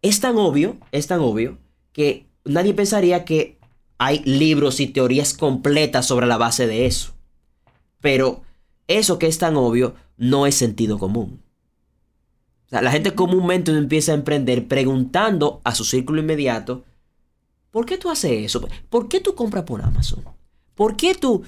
Es 0.00 0.20
tan 0.20 0.36
obvio, 0.36 0.78
es 0.92 1.06
tan 1.06 1.20
obvio, 1.20 1.58
que 1.92 2.26
nadie 2.44 2.72
pensaría 2.72 3.24
que 3.24 3.58
hay 3.98 4.22
libros 4.24 4.80
y 4.80 4.86
teorías 4.86 5.34
completas 5.34 6.06
sobre 6.06 6.26
la 6.26 6.38
base 6.38 6.66
de 6.66 6.86
eso. 6.86 7.12
Pero 8.00 8.42
eso 8.88 9.18
que 9.18 9.26
es 9.26 9.38
tan 9.38 9.56
obvio 9.56 9.94
no 10.16 10.46
es 10.46 10.54
sentido 10.54 10.98
común. 10.98 11.42
Sea, 12.76 12.82
la 12.82 12.90
gente 12.92 13.14
comúnmente 13.14 13.70
empieza 13.72 14.12
a 14.12 14.16
emprender 14.16 14.68
preguntando 14.68 15.60
a 15.64 15.74
su 15.74 15.84
círculo 15.84 16.20
inmediato, 16.20 16.84
¿por 17.70 17.86
qué 17.86 17.96
tú 17.96 18.10
haces 18.10 18.32
eso? 18.44 18.66
¿Por 18.90 19.08
qué 19.08 19.20
tú 19.20 19.34
compras 19.34 19.64
por 19.64 19.80
Amazon? 19.82 20.22
¿Por 20.74 20.96
qué 20.96 21.14
tú 21.14 21.42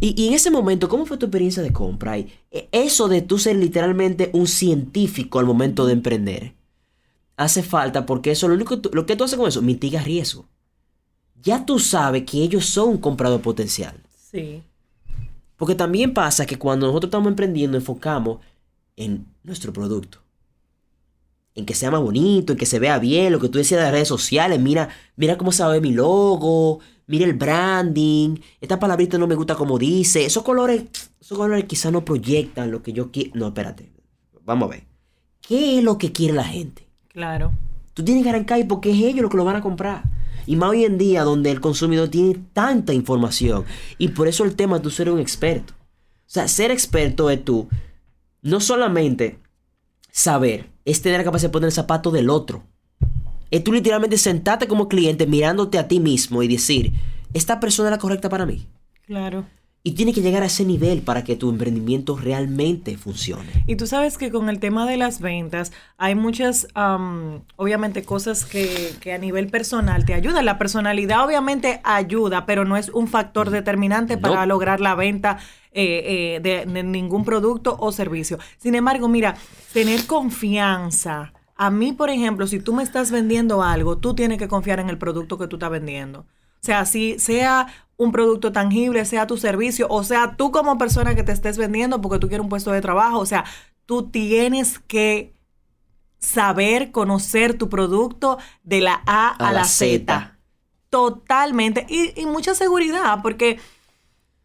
Y, 0.00 0.20
y 0.20 0.26
en 0.26 0.34
ese 0.34 0.50
momento, 0.50 0.88
¿cómo 0.88 1.06
fue 1.06 1.16
tu 1.18 1.26
experiencia 1.26 1.62
de 1.62 1.72
compra? 1.72 2.18
Y 2.18 2.32
e- 2.50 2.68
eso 2.72 3.06
de 3.06 3.22
tú 3.22 3.38
ser 3.38 3.54
literalmente 3.54 4.30
un 4.32 4.48
científico 4.48 5.38
al 5.38 5.46
momento 5.46 5.86
de 5.86 5.92
emprender, 5.92 6.54
hace 7.36 7.62
falta 7.62 8.04
porque 8.04 8.32
eso 8.32 8.48
lo 8.48 8.54
único 8.54 8.80
tú- 8.80 8.90
lo 8.92 9.06
que 9.06 9.14
tú 9.14 9.22
haces 9.22 9.38
con 9.38 9.46
eso 9.46 9.62
mitiga 9.62 10.02
riesgo. 10.02 10.48
Ya 11.40 11.64
tú 11.64 11.78
sabes 11.78 12.24
que 12.24 12.38
ellos 12.42 12.66
son 12.66 12.88
un 12.88 12.98
comprador 12.98 13.40
potencial. 13.42 13.94
Sí. 14.32 14.62
Porque 15.56 15.76
también 15.76 16.12
pasa 16.14 16.46
que 16.46 16.58
cuando 16.58 16.86
nosotros 16.88 17.08
estamos 17.08 17.28
emprendiendo 17.28 17.76
enfocamos 17.76 18.38
en 18.96 19.26
nuestro 19.44 19.72
producto. 19.72 20.18
En 21.54 21.66
que 21.66 21.74
sea 21.74 21.90
más 21.90 22.00
bonito, 22.00 22.52
en 22.52 22.58
que 22.58 22.66
se 22.66 22.78
vea 22.78 22.98
bien, 22.98 23.32
lo 23.32 23.38
que 23.38 23.48
tú 23.48 23.58
decías 23.58 23.78
de 23.78 23.84
las 23.84 23.92
redes 23.92 24.08
sociales, 24.08 24.58
mira, 24.58 24.88
mira 25.16 25.36
cómo 25.36 25.52
se 25.52 25.64
ve 25.66 25.80
mi 25.80 25.92
logo, 25.92 26.80
mira 27.06 27.26
el 27.26 27.34
branding, 27.34 28.36
esta 28.60 28.78
palabrita 28.78 29.18
no 29.18 29.26
me 29.26 29.34
gusta 29.34 29.54
como 29.54 29.78
dice, 29.78 30.24
esos 30.24 30.42
colores, 30.42 30.84
esos 31.20 31.36
colores 31.36 31.64
quizás 31.64 31.92
no 31.92 32.04
proyectan 32.04 32.70
lo 32.70 32.82
que 32.82 32.92
yo 32.92 33.10
quiero. 33.10 33.32
No, 33.34 33.48
espérate, 33.48 33.92
vamos 34.44 34.68
a 34.68 34.70
ver. 34.72 34.84
¿Qué 35.40 35.78
es 35.78 35.84
lo 35.84 35.98
que 35.98 36.12
quiere 36.12 36.34
la 36.34 36.44
gente? 36.44 36.86
Claro. 37.08 37.52
Tú 37.94 38.02
tienes 38.02 38.22
que 38.22 38.30
arrancar 38.30 38.56
ahí 38.56 38.64
porque 38.64 38.90
es 38.90 38.96
ellos 38.96 39.22
los 39.22 39.30
que 39.30 39.36
lo 39.36 39.44
van 39.44 39.56
a 39.56 39.60
comprar. 39.60 40.02
Y 40.46 40.56
más 40.56 40.70
hoy 40.70 40.84
en 40.84 40.98
día 40.98 41.24
donde 41.24 41.50
el 41.50 41.60
consumidor 41.60 42.08
tiene 42.08 42.38
tanta 42.52 42.92
información. 42.94 43.64
Y 43.98 44.08
por 44.08 44.28
eso 44.28 44.44
el 44.44 44.56
tema 44.56 44.76
de 44.76 44.82
tú 44.82 44.90
ser 44.90 45.10
un 45.10 45.20
experto. 45.20 45.74
O 45.74 46.32
sea, 46.32 46.48
ser 46.48 46.70
experto 46.70 47.28
es 47.28 47.44
tú 47.44 47.68
no 48.40 48.60
solamente 48.60 49.38
saber, 50.12 50.70
es 50.84 51.02
tener 51.02 51.24
capacidad 51.24 51.48
de 51.48 51.52
poner 51.52 51.66
el 51.66 51.72
zapato 51.72 52.12
del 52.12 52.30
otro. 52.30 52.62
Es 53.50 53.64
tú 53.64 53.72
literalmente 53.72 54.16
sentarte 54.18 54.68
como 54.68 54.88
cliente 54.88 55.26
mirándote 55.26 55.78
a 55.78 55.88
ti 55.88 55.98
mismo 55.98 56.42
y 56.42 56.48
decir, 56.48 56.92
esta 57.34 57.58
persona 57.58 57.88
es 57.88 57.92
la 57.92 57.98
correcta 57.98 58.28
para 58.28 58.46
mí. 58.46 58.66
Claro. 59.06 59.46
Y 59.84 59.92
tienes 59.92 60.14
que 60.14 60.20
llegar 60.22 60.44
a 60.44 60.46
ese 60.46 60.64
nivel 60.64 61.02
para 61.02 61.24
que 61.24 61.34
tu 61.34 61.50
emprendimiento 61.50 62.16
realmente 62.16 62.96
funcione. 62.96 63.50
Y 63.66 63.74
tú 63.74 63.88
sabes 63.88 64.16
que 64.16 64.30
con 64.30 64.48
el 64.48 64.60
tema 64.60 64.86
de 64.86 64.96
las 64.96 65.20
ventas 65.20 65.72
hay 65.98 66.14
muchas, 66.14 66.68
am, 66.74 67.40
obviamente, 67.56 68.04
cosas 68.04 68.44
que, 68.44 68.94
que 69.00 69.12
a 69.12 69.18
nivel 69.18 69.48
personal 69.48 70.04
te 70.04 70.14
ayudan. 70.14 70.44
La 70.44 70.56
personalidad 70.56 71.24
obviamente 71.26 71.80
ayuda, 71.82 72.46
pero 72.46 72.64
no 72.64 72.76
es 72.76 72.90
un 72.90 73.08
factor 73.08 73.50
determinante 73.50 74.14
No. 74.14 74.22
para 74.22 74.46
lograr 74.46 74.80
la 74.80 74.94
venta 74.94 75.38
eh, 75.72 76.36
eh, 76.36 76.40
de, 76.40 76.72
de 76.72 76.82
ningún 76.84 77.24
producto 77.24 77.76
o 77.80 77.90
servicio. 77.90 78.38
Sin 78.58 78.76
embargo, 78.76 79.08
mira, 79.08 79.34
tener 79.72 80.06
confianza. 80.06 81.32
A 81.56 81.70
mí, 81.70 81.92
por 81.92 82.10
ejemplo, 82.10 82.46
si 82.46 82.60
tú 82.60 82.72
me 82.72 82.82
estás 82.82 83.10
vendiendo 83.10 83.62
algo, 83.62 83.98
tú 83.98 84.14
tienes 84.14 84.38
que 84.38 84.48
confiar 84.48 84.80
en 84.80 84.90
el 84.90 84.98
producto 84.98 85.38
que 85.38 85.48
tú 85.48 85.56
estás 85.56 85.70
vendiendo. 85.70 86.20
O 86.20 86.64
sea, 86.64 86.86
si 86.86 87.18
sea 87.18 87.66
un 88.02 88.12
producto 88.12 88.52
tangible, 88.52 89.04
sea 89.04 89.26
tu 89.26 89.36
servicio, 89.36 89.86
o 89.88 90.02
sea, 90.02 90.36
tú 90.36 90.50
como 90.50 90.78
persona 90.78 91.14
que 91.14 91.22
te 91.22 91.32
estés 91.32 91.58
vendiendo 91.58 92.00
porque 92.00 92.18
tú 92.18 92.28
quieres 92.28 92.42
un 92.42 92.48
puesto 92.48 92.72
de 92.72 92.80
trabajo, 92.80 93.18
o 93.18 93.26
sea, 93.26 93.44
tú 93.86 94.10
tienes 94.10 94.78
que 94.80 95.34
saber, 96.18 96.92
conocer 96.92 97.58
tu 97.58 97.68
producto 97.68 98.38
de 98.62 98.80
la 98.80 99.02
A 99.06 99.28
a, 99.28 99.52
la 99.52 99.64
Z. 99.64 100.38
Totalmente. 100.90 101.86
Y, 101.88 102.20
y 102.20 102.26
mucha 102.26 102.54
seguridad, 102.54 103.20
porque 103.22 103.58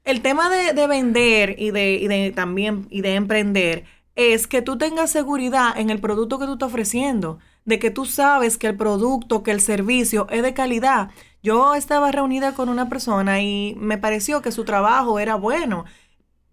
el 0.04 0.22
tema 0.22 0.50
de, 0.50 0.74
de 0.74 0.88
vender 0.88 1.56
y 1.58 1.72
de, 1.72 1.96
y 1.96 2.08
de 2.08 2.32
también 2.32 2.88
y 2.89 3.02
de 3.02 3.15
emprender 3.15 3.86
es 4.15 4.48
que 4.48 4.62
tú 4.62 4.78
tengas 4.78 5.12
seguridad 5.12 5.78
en 5.78 5.89
el 5.89 6.00
producto 6.00 6.39
que 6.39 6.46
tú 6.46 6.54
estás 6.54 6.70
ofreciendo, 6.70 7.39
de 7.67 7.80
que 7.80 7.91
tú 7.91 8.06
sabes 8.06 8.58
que 8.58 8.67
el 8.67 8.77
producto, 8.77 9.43
que 9.43 9.51
el 9.51 9.60
servicio 9.60 10.25
es 10.30 10.41
de 10.41 10.53
calidad. 10.53 11.12
Yo 11.43 11.75
estaba 11.75 12.13
reunida 12.13 12.53
con 12.53 12.69
una 12.69 12.88
persona 12.88 13.41
y 13.41 13.75
me 13.77 13.97
pareció 13.97 14.41
que 14.41 14.53
su 14.53 14.63
trabajo 14.63 15.19
era 15.19 15.36
bueno, 15.36 15.84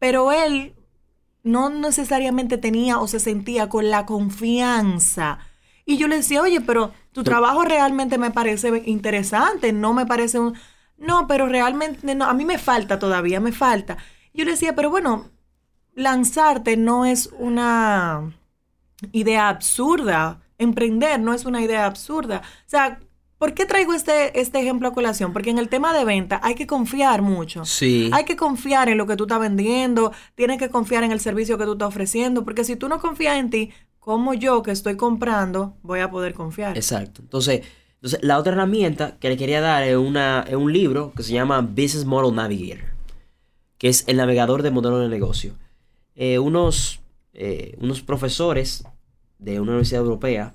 pero 0.00 0.32
él 0.32 0.74
no 1.44 1.70
necesariamente 1.70 2.58
tenía 2.58 2.98
o 2.98 3.06
se 3.06 3.20
sentía 3.20 3.68
con 3.68 3.90
la 3.90 4.06
confianza. 4.06 5.38
Y 5.86 5.98
yo 5.98 6.08
le 6.08 6.16
decía, 6.16 6.42
oye, 6.42 6.60
pero 6.60 6.92
tu 7.12 7.22
trabajo 7.22 7.62
realmente 7.62 8.18
me 8.18 8.32
parece 8.32 8.82
interesante, 8.86 9.72
no 9.72 9.94
me 9.94 10.06
parece 10.06 10.40
un... 10.40 10.54
No, 10.96 11.28
pero 11.28 11.46
realmente 11.46 12.12
no, 12.16 12.24
a 12.24 12.34
mí 12.34 12.44
me 12.44 12.58
falta 12.58 12.98
todavía, 12.98 13.38
me 13.38 13.52
falta. 13.52 13.98
Yo 14.32 14.44
le 14.44 14.52
decía, 14.52 14.74
pero 14.74 14.90
bueno, 14.90 15.30
lanzarte 15.94 16.76
no 16.76 17.04
es 17.04 17.30
una 17.38 18.34
idea 19.12 19.48
absurda, 19.48 20.43
emprender 20.58 21.20
no 21.20 21.34
es 21.34 21.44
una 21.44 21.62
idea 21.62 21.86
absurda. 21.86 22.42
O 22.44 22.68
sea, 22.68 23.00
¿por 23.38 23.54
qué 23.54 23.66
traigo 23.66 23.94
este, 23.94 24.38
este 24.40 24.60
ejemplo 24.60 24.88
a 24.88 24.92
colación? 24.92 25.32
Porque 25.32 25.50
en 25.50 25.58
el 25.58 25.68
tema 25.68 25.96
de 25.96 26.04
venta 26.04 26.40
hay 26.42 26.54
que 26.54 26.66
confiar 26.66 27.22
mucho. 27.22 27.64
Sí. 27.64 28.10
Hay 28.12 28.24
que 28.24 28.36
confiar 28.36 28.88
en 28.88 28.98
lo 28.98 29.06
que 29.06 29.16
tú 29.16 29.24
estás 29.24 29.40
vendiendo, 29.40 30.12
tienes 30.34 30.58
que 30.58 30.70
confiar 30.70 31.04
en 31.04 31.12
el 31.12 31.20
servicio 31.20 31.58
que 31.58 31.64
tú 31.64 31.72
estás 31.72 31.88
ofreciendo, 31.88 32.44
porque 32.44 32.64
si 32.64 32.76
tú 32.76 32.88
no 32.88 33.00
confías 33.00 33.38
en 33.38 33.50
ti, 33.50 33.70
como 33.98 34.34
yo 34.34 34.62
que 34.62 34.70
estoy 34.70 34.96
comprando, 34.96 35.76
voy 35.82 36.00
a 36.00 36.10
poder 36.10 36.34
confiar. 36.34 36.76
Exacto. 36.76 37.22
Entonces, 37.22 37.62
entonces, 38.04 38.22
la 38.22 38.38
otra 38.38 38.52
herramienta 38.52 39.16
que 39.18 39.30
le 39.30 39.38
quería 39.38 39.62
dar 39.62 39.82
es, 39.82 39.96
una, 39.96 40.44
es 40.46 40.56
un 40.56 40.70
libro 40.70 41.14
que 41.16 41.22
se 41.22 41.32
llama 41.32 41.62
Business 41.62 42.04
Model 42.04 42.34
Navigator, 42.34 42.84
que 43.78 43.88
es 43.88 44.04
el 44.06 44.18
navegador 44.18 44.62
de 44.62 44.70
modelo 44.70 44.98
de 44.98 45.08
negocio. 45.08 45.54
Eh, 46.14 46.38
unos, 46.38 47.00
eh, 47.32 47.74
unos 47.80 48.02
profesores 48.02 48.84
de 49.44 49.60
una 49.60 49.72
universidad 49.72 50.02
europea, 50.02 50.54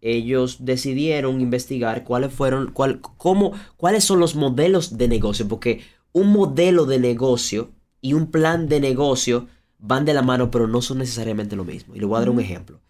ellos 0.00 0.58
decidieron 0.60 1.40
investigar 1.40 2.04
cuáles 2.04 2.32
fueron, 2.32 2.72
cuál, 2.72 3.00
cómo, 3.00 3.52
cuáles 3.76 4.04
son 4.04 4.18
los 4.18 4.34
modelos 4.34 4.98
de 4.98 5.08
negocio, 5.08 5.46
porque 5.48 5.80
un 6.12 6.32
modelo 6.32 6.86
de 6.86 6.98
negocio 6.98 7.70
y 8.00 8.14
un 8.14 8.30
plan 8.30 8.68
de 8.68 8.80
negocio 8.80 9.46
van 9.78 10.04
de 10.04 10.14
la 10.14 10.22
mano, 10.22 10.50
pero 10.50 10.66
no 10.66 10.82
son 10.82 10.98
necesariamente 10.98 11.56
lo 11.56 11.64
mismo. 11.64 11.94
Y 11.94 12.00
le 12.00 12.06
voy 12.06 12.16
a 12.16 12.20
dar 12.20 12.30
un 12.30 12.40
ejemplo. 12.40 12.80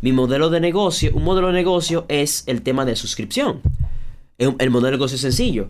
Mi 0.00 0.12
modelo 0.12 0.50
de 0.50 0.60
negocio, 0.60 1.12
un 1.14 1.24
modelo 1.24 1.48
de 1.48 1.52
negocio 1.52 2.06
es 2.08 2.44
el 2.46 2.62
tema 2.62 2.84
de 2.84 2.96
suscripción. 2.96 3.60
El, 4.38 4.56
el 4.58 4.70
modelo 4.70 4.86
de 4.86 4.96
negocio 4.98 5.14
es 5.16 5.20
sencillo. 5.20 5.68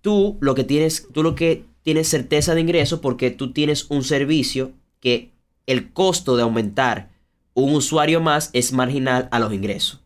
Tú 0.00 0.36
lo 0.40 0.54
que 0.54 0.64
tienes, 0.64 1.08
tú 1.12 1.22
lo 1.22 1.34
que 1.34 1.64
tienes 1.82 2.08
certeza 2.08 2.54
de 2.54 2.60
ingreso 2.60 3.00
porque 3.00 3.30
tú 3.30 3.52
tienes 3.52 3.86
un 3.90 4.02
servicio 4.02 4.72
que 5.00 5.32
el 5.66 5.92
costo 5.92 6.36
de 6.36 6.42
aumentar 6.42 7.10
un 7.56 7.74
usuario 7.74 8.20
más 8.20 8.50
es 8.52 8.72
marginal 8.72 9.28
a 9.32 9.38
los 9.38 9.52
ingresos. 9.52 10.00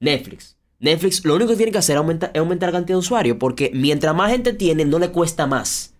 Netflix. 0.00 0.56
Netflix 0.80 1.24
lo 1.24 1.36
único 1.36 1.52
que 1.52 1.56
tiene 1.56 1.72
que 1.72 1.78
hacer 1.78 1.94
es 1.94 1.98
aumentar, 1.98 2.30
es 2.34 2.40
aumentar 2.40 2.68
la 2.68 2.78
cantidad 2.78 2.96
de 2.96 3.00
usuarios 3.00 3.36
porque 3.38 3.70
mientras 3.72 4.14
más 4.14 4.30
gente 4.30 4.52
tiene 4.52 4.84
no 4.84 4.98
le 4.98 5.10
cuesta 5.10 5.46
más. 5.46 5.94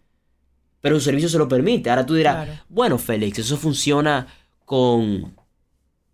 Pero 0.80 0.96
su 0.96 1.02
servicio 1.06 1.28
se 1.28 1.38
lo 1.38 1.48
permite. 1.48 1.88
Ahora 1.90 2.04
tú 2.04 2.14
dirás, 2.14 2.44
Claro. 2.44 2.60
bueno 2.68 2.98
Félix, 2.98 3.38
eso 3.38 3.56
funciona 3.56 4.26
con, 4.64 5.34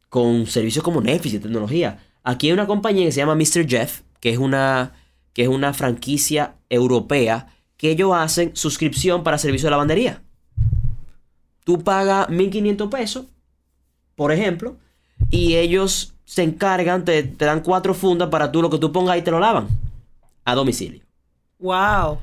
con 0.09 0.47
servicios 0.47 0.85
como 0.85 1.01
Netflix 1.01 1.35
y 1.35 1.39
tecnología. 1.41 1.99
Aquí 2.23 2.49
hay 2.49 2.53
una 2.53 2.67
compañía 2.67 3.07
que 3.07 3.13
se 3.13 3.19
llama 3.21 3.35
Mr. 3.35 3.67
Jeff, 3.67 4.03
que 4.21 4.31
es 4.31 4.39
una, 4.39 4.93
que 5.33 5.43
es 5.43 5.49
una 5.49 5.73
franquicia 5.73 6.55
europea 6.69 7.49
que 7.79 7.91
ellos 7.91 8.13
hacen 8.15 8.55
suscripción 8.55 9.25
para 9.25 9.39
servicio 9.39 9.67
de 9.67 9.71
lavandería. 9.71 10.23
Tú 11.65 11.83
pagas 11.83 12.29
1.500 12.29 12.91
pesos, 12.91 13.25
por 14.17 14.33
ejemplo, 14.33 14.77
y 15.31 15.57
ellos 15.57 16.15
se 16.25 16.43
encargan, 16.43 17.05
te, 17.05 17.23
te 17.23 17.45
dan 17.45 17.61
cuatro 17.61 17.95
fundas 17.95 18.29
para 18.29 18.53
tú 18.53 18.63
lo 18.63 18.71
que 18.71 18.79
tú 18.79 18.93
pongas 18.93 19.15
ahí 19.15 19.23
te 19.23 19.31
lo 19.31 19.41
lavan 19.41 19.69
a 20.45 20.55
domicilio. 20.55 21.03
Wow. 21.59 22.19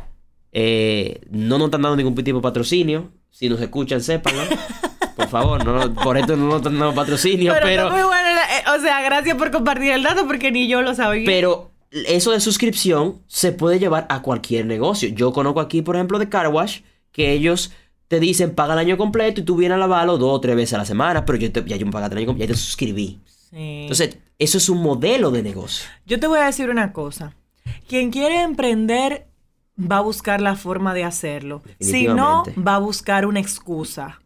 Eh, 0.52 1.22
no 1.30 1.58
nos 1.58 1.68
están 1.68 1.82
dando 1.82 1.98
ningún 1.98 2.16
tipo 2.16 2.38
de 2.38 2.42
patrocinio. 2.42 3.12
Si 3.30 3.50
nos 3.50 3.62
escuchan, 3.62 4.02
sépanlo. 4.02 4.42
Por 5.16 5.28
favor, 5.28 5.66
no, 5.66 5.94
por 5.94 6.18
esto 6.18 6.36
no 6.36 6.46
nos 6.46 6.58
están 6.58 6.80
dando 6.80 6.94
patrocinio, 6.94 7.52
Pero, 7.54 7.66
pero, 7.66 7.84
está 7.84 7.96
muy 7.96 8.04
bueno, 8.04 8.30
eh, 8.30 8.78
o 8.78 8.82
sea, 8.82 9.02
gracias 9.02 9.36
por 9.36 9.52
compartir 9.52 9.92
el 9.92 10.04
dato 10.04 10.28
porque 10.28 10.52
ni 10.52 10.68
yo 10.68 10.82
lo 10.82 10.94
sabía. 10.94 11.26
pero 11.26 11.72
eso 12.08 12.32
de 12.32 12.40
suscripción 12.40 13.22
se 13.28 13.52
puede 13.52 13.80
llevar 13.80 14.06
a 14.10 14.22
cualquier 14.22 14.66
negocio. 14.66 15.10
Yo 15.10 15.34
conozco 15.34 15.60
aquí, 15.60 15.82
por 15.82 15.96
ejemplo, 15.96 16.20
de 16.20 16.30
Car 16.30 16.50
Wash, 16.50 16.82
que 17.12 17.32
ellos 17.32 17.72
te 18.08 18.20
dicen 18.20 18.56
paga 18.56 18.74
el 18.74 18.80
año 18.80 18.98
completo 18.98 19.42
y 19.42 19.44
tú 19.44 19.56
vienes 19.56 19.76
a 19.76 19.80
lavarlo 19.80 20.18
dos 20.18 20.34
o 20.34 20.42
tres 20.42 20.56
veces 20.56 20.74
a 20.74 20.78
la 20.80 20.86
semana, 20.86 21.26
pero 21.26 21.38
yo 21.38 21.52
te, 21.52 21.64
ya 21.66 21.76
yo 21.76 21.86
me 21.86 21.92
pagaste 21.92 22.16
el 22.16 22.20
año 22.20 22.28
completo, 22.28 22.54
ya 22.54 22.56
te 22.56 22.60
suscribí. 22.60 23.20
Sí. 23.26 23.82
Entonces, 23.82 24.18
eso 24.40 24.58
es 24.58 24.70
un 24.70 24.82
modelo 24.82 25.32
de 25.32 25.44
negocio. 25.44 25.88
Yo 26.06 26.20
te 26.20 26.28
voy 26.28 26.40
a 26.40 26.46
decir 26.46 26.70
una 26.70 26.94
cosa. 26.94 27.34
Quien 27.88 28.12
quiere 28.12 28.42
emprender 28.42 29.28
va 29.80 29.98
a 29.98 30.02
buscar 30.02 30.42
la 30.42 30.56
forma 30.56 30.94
de 30.94 31.04
hacerlo. 31.04 31.62
Si 31.80 32.08
no, 32.08 32.44
va 32.58 32.76
a 32.76 32.80
buscar 32.80 33.26
una 33.26 33.40
excusa. 33.40 34.20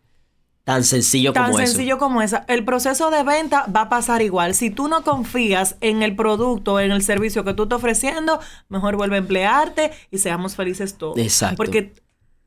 Tan 0.63 0.83
sencillo 0.83 1.33
Tan 1.33 1.47
como 1.47 1.59
eso. 1.59 1.67
sencillo 1.71 1.97
como 1.97 2.21
esa. 2.21 2.45
El 2.47 2.63
proceso 2.63 3.09
de 3.09 3.23
venta 3.23 3.65
va 3.75 3.81
a 3.81 3.89
pasar 3.89 4.21
igual. 4.21 4.53
Si 4.53 4.69
tú 4.69 4.87
no 4.87 5.03
confías 5.03 5.75
en 5.81 6.03
el 6.03 6.15
producto, 6.15 6.79
en 6.79 6.91
el 6.91 7.01
servicio 7.01 7.43
que 7.43 7.53
tú 7.55 7.63
estás 7.63 7.77
ofreciendo, 7.77 8.39
mejor 8.69 8.95
vuelve 8.95 9.15
a 9.15 9.19
emplearte 9.19 9.91
y 10.11 10.19
seamos 10.19 10.55
felices 10.55 10.97
todos. 10.97 11.17
Exacto. 11.17 11.57
Porque 11.57 11.93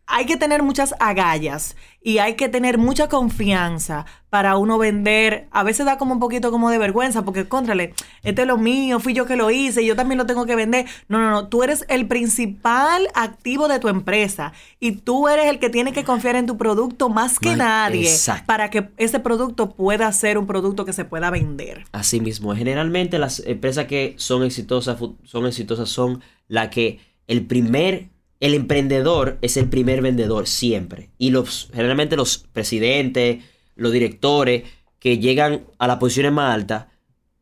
hay 0.06 0.26
que 0.26 0.36
tener 0.36 0.62
muchas 0.62 0.94
agallas 1.00 1.76
y 2.02 2.18
hay 2.18 2.34
que 2.34 2.50
tener 2.50 2.76
mucha 2.76 3.08
confianza 3.08 4.04
para 4.28 4.56
uno 4.58 4.76
vender. 4.76 5.48
A 5.50 5.62
veces 5.62 5.86
da 5.86 5.96
como 5.96 6.12
un 6.12 6.20
poquito 6.20 6.50
como 6.50 6.68
de 6.70 6.76
vergüenza 6.76 7.24
porque, 7.24 7.48
contrale, 7.48 7.94
este 8.22 8.42
es 8.42 8.48
lo 8.48 8.58
mío, 8.58 9.00
fui 9.00 9.14
yo 9.14 9.24
que 9.24 9.36
lo 9.36 9.50
hice, 9.50 9.84
yo 9.86 9.96
también 9.96 10.18
lo 10.18 10.26
tengo 10.26 10.44
que 10.44 10.54
vender. 10.54 10.86
No, 11.08 11.18
no, 11.18 11.30
no, 11.30 11.48
tú 11.48 11.62
eres 11.62 11.86
el 11.88 12.06
principal 12.06 13.08
activo 13.14 13.68
de 13.68 13.78
tu 13.78 13.88
empresa 13.88 14.52
y 14.80 14.92
tú 14.92 15.28
eres 15.28 15.46
el 15.46 15.58
que 15.58 15.70
tiene 15.70 15.92
que 15.92 16.04
confiar 16.04 16.36
en 16.36 16.46
tu 16.46 16.58
producto 16.58 17.08
más 17.08 17.38
que 17.38 17.56
nadie 17.56 18.14
para 18.44 18.68
que 18.68 18.90
ese 18.98 19.20
producto 19.20 19.70
pueda 19.70 20.12
ser 20.12 20.36
un 20.36 20.46
producto 20.46 20.84
que 20.84 20.92
se 20.92 21.06
pueda 21.06 21.30
vender. 21.30 21.84
Así 21.92 22.20
mismo, 22.20 22.54
generalmente 22.54 23.18
las 23.18 23.40
empresas 23.46 23.86
que 23.86 24.14
son 24.18 24.44
exitosas 24.44 24.98
son 25.24 25.46
exitosas 25.46 25.88
son 25.88 26.22
la 26.48 26.68
que 26.68 27.00
el 27.26 27.46
primer 27.46 28.08
el 28.40 28.54
emprendedor 28.54 29.38
es 29.42 29.56
el 29.56 29.68
primer 29.68 30.02
vendedor 30.02 30.46
siempre. 30.46 31.10
Y 31.18 31.30
los, 31.30 31.70
generalmente 31.72 32.16
los 32.16 32.38
presidentes, 32.38 33.44
los 33.76 33.92
directores 33.92 34.64
que 34.98 35.18
llegan 35.18 35.62
a 35.78 35.86
las 35.86 35.98
posiciones 35.98 36.32
más 36.32 36.54
altas 36.54 36.86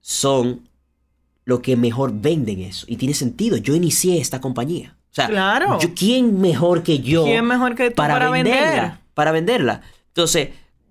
son 0.00 0.68
los 1.44 1.60
que 1.60 1.76
mejor 1.76 2.12
venden 2.14 2.60
eso. 2.60 2.86
Y 2.88 2.96
tiene 2.96 3.14
sentido. 3.14 3.56
Yo 3.56 3.74
inicié 3.74 4.20
esta 4.20 4.40
compañía. 4.40 4.96
O 5.10 5.14
sea, 5.14 5.28
claro. 5.28 5.78
¿quién 5.94 6.40
mejor 6.40 6.82
que 6.82 7.00
yo 7.00 7.24
¿Quién 7.24 7.44
mejor 7.44 7.74
que 7.74 7.90
para, 7.90 8.30
venderla? 8.30 9.00
Para 9.12 9.30
venderla. 9.30 9.82
Entonces, 10.08 10.48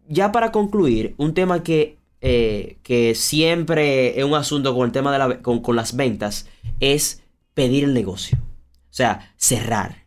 ya 0.08 0.32
para 0.32 0.52
concluir, 0.52 1.16
un 1.18 1.34
tema 1.34 1.64
que, 1.64 1.98
eh, 2.22 2.78
que 2.84 3.16
siempre 3.16 4.20
es 4.20 4.24
un 4.24 4.36
asunto 4.36 4.76
con 4.76 4.86
el 4.86 4.92
tema 4.92 5.12
de 5.12 5.18
la, 5.18 5.42
con, 5.42 5.62
con 5.62 5.76
las 5.76 5.96
ventas 5.96 6.48
es 6.80 7.24
pedir 7.54 7.84
el 7.84 7.94
negocio. 7.94 8.38
O 8.91 8.93
sea, 8.93 9.34
cerrar. 9.38 10.01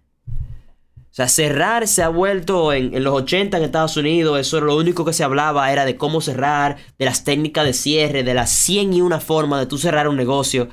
O 1.15 1.17
sea, 1.17 1.29
cerrar 1.29 1.89
se 1.89 2.03
ha 2.03 2.09
vuelto 2.09 2.73
en, 2.73 3.03
los 3.03 3.15
80 3.15 3.57
en 3.57 3.63
Estados 3.63 3.97
Unidos, 3.97 4.39
eso 4.39 4.61
lo 4.61 4.77
único 4.77 5.05
que 5.05 5.13
se 5.13 5.25
hablaba 5.25 5.73
era 5.73 5.85
de 5.85 5.97
cómo 5.97 6.21
cerrar, 6.21 6.77
de 6.99 7.05
las 7.05 7.25
técnicas 7.25 7.65
de 7.65 7.73
cierre, 7.73 8.25
de 8.25 8.35
las 8.35 8.51
100 8.51 8.95
y 8.95 9.01
una 9.01 9.21
formas 9.21 9.61
de 9.61 9.67
tú 9.67 9.79
cerrar 9.79 10.09
un 10.09 10.17
negocio. 10.17 10.69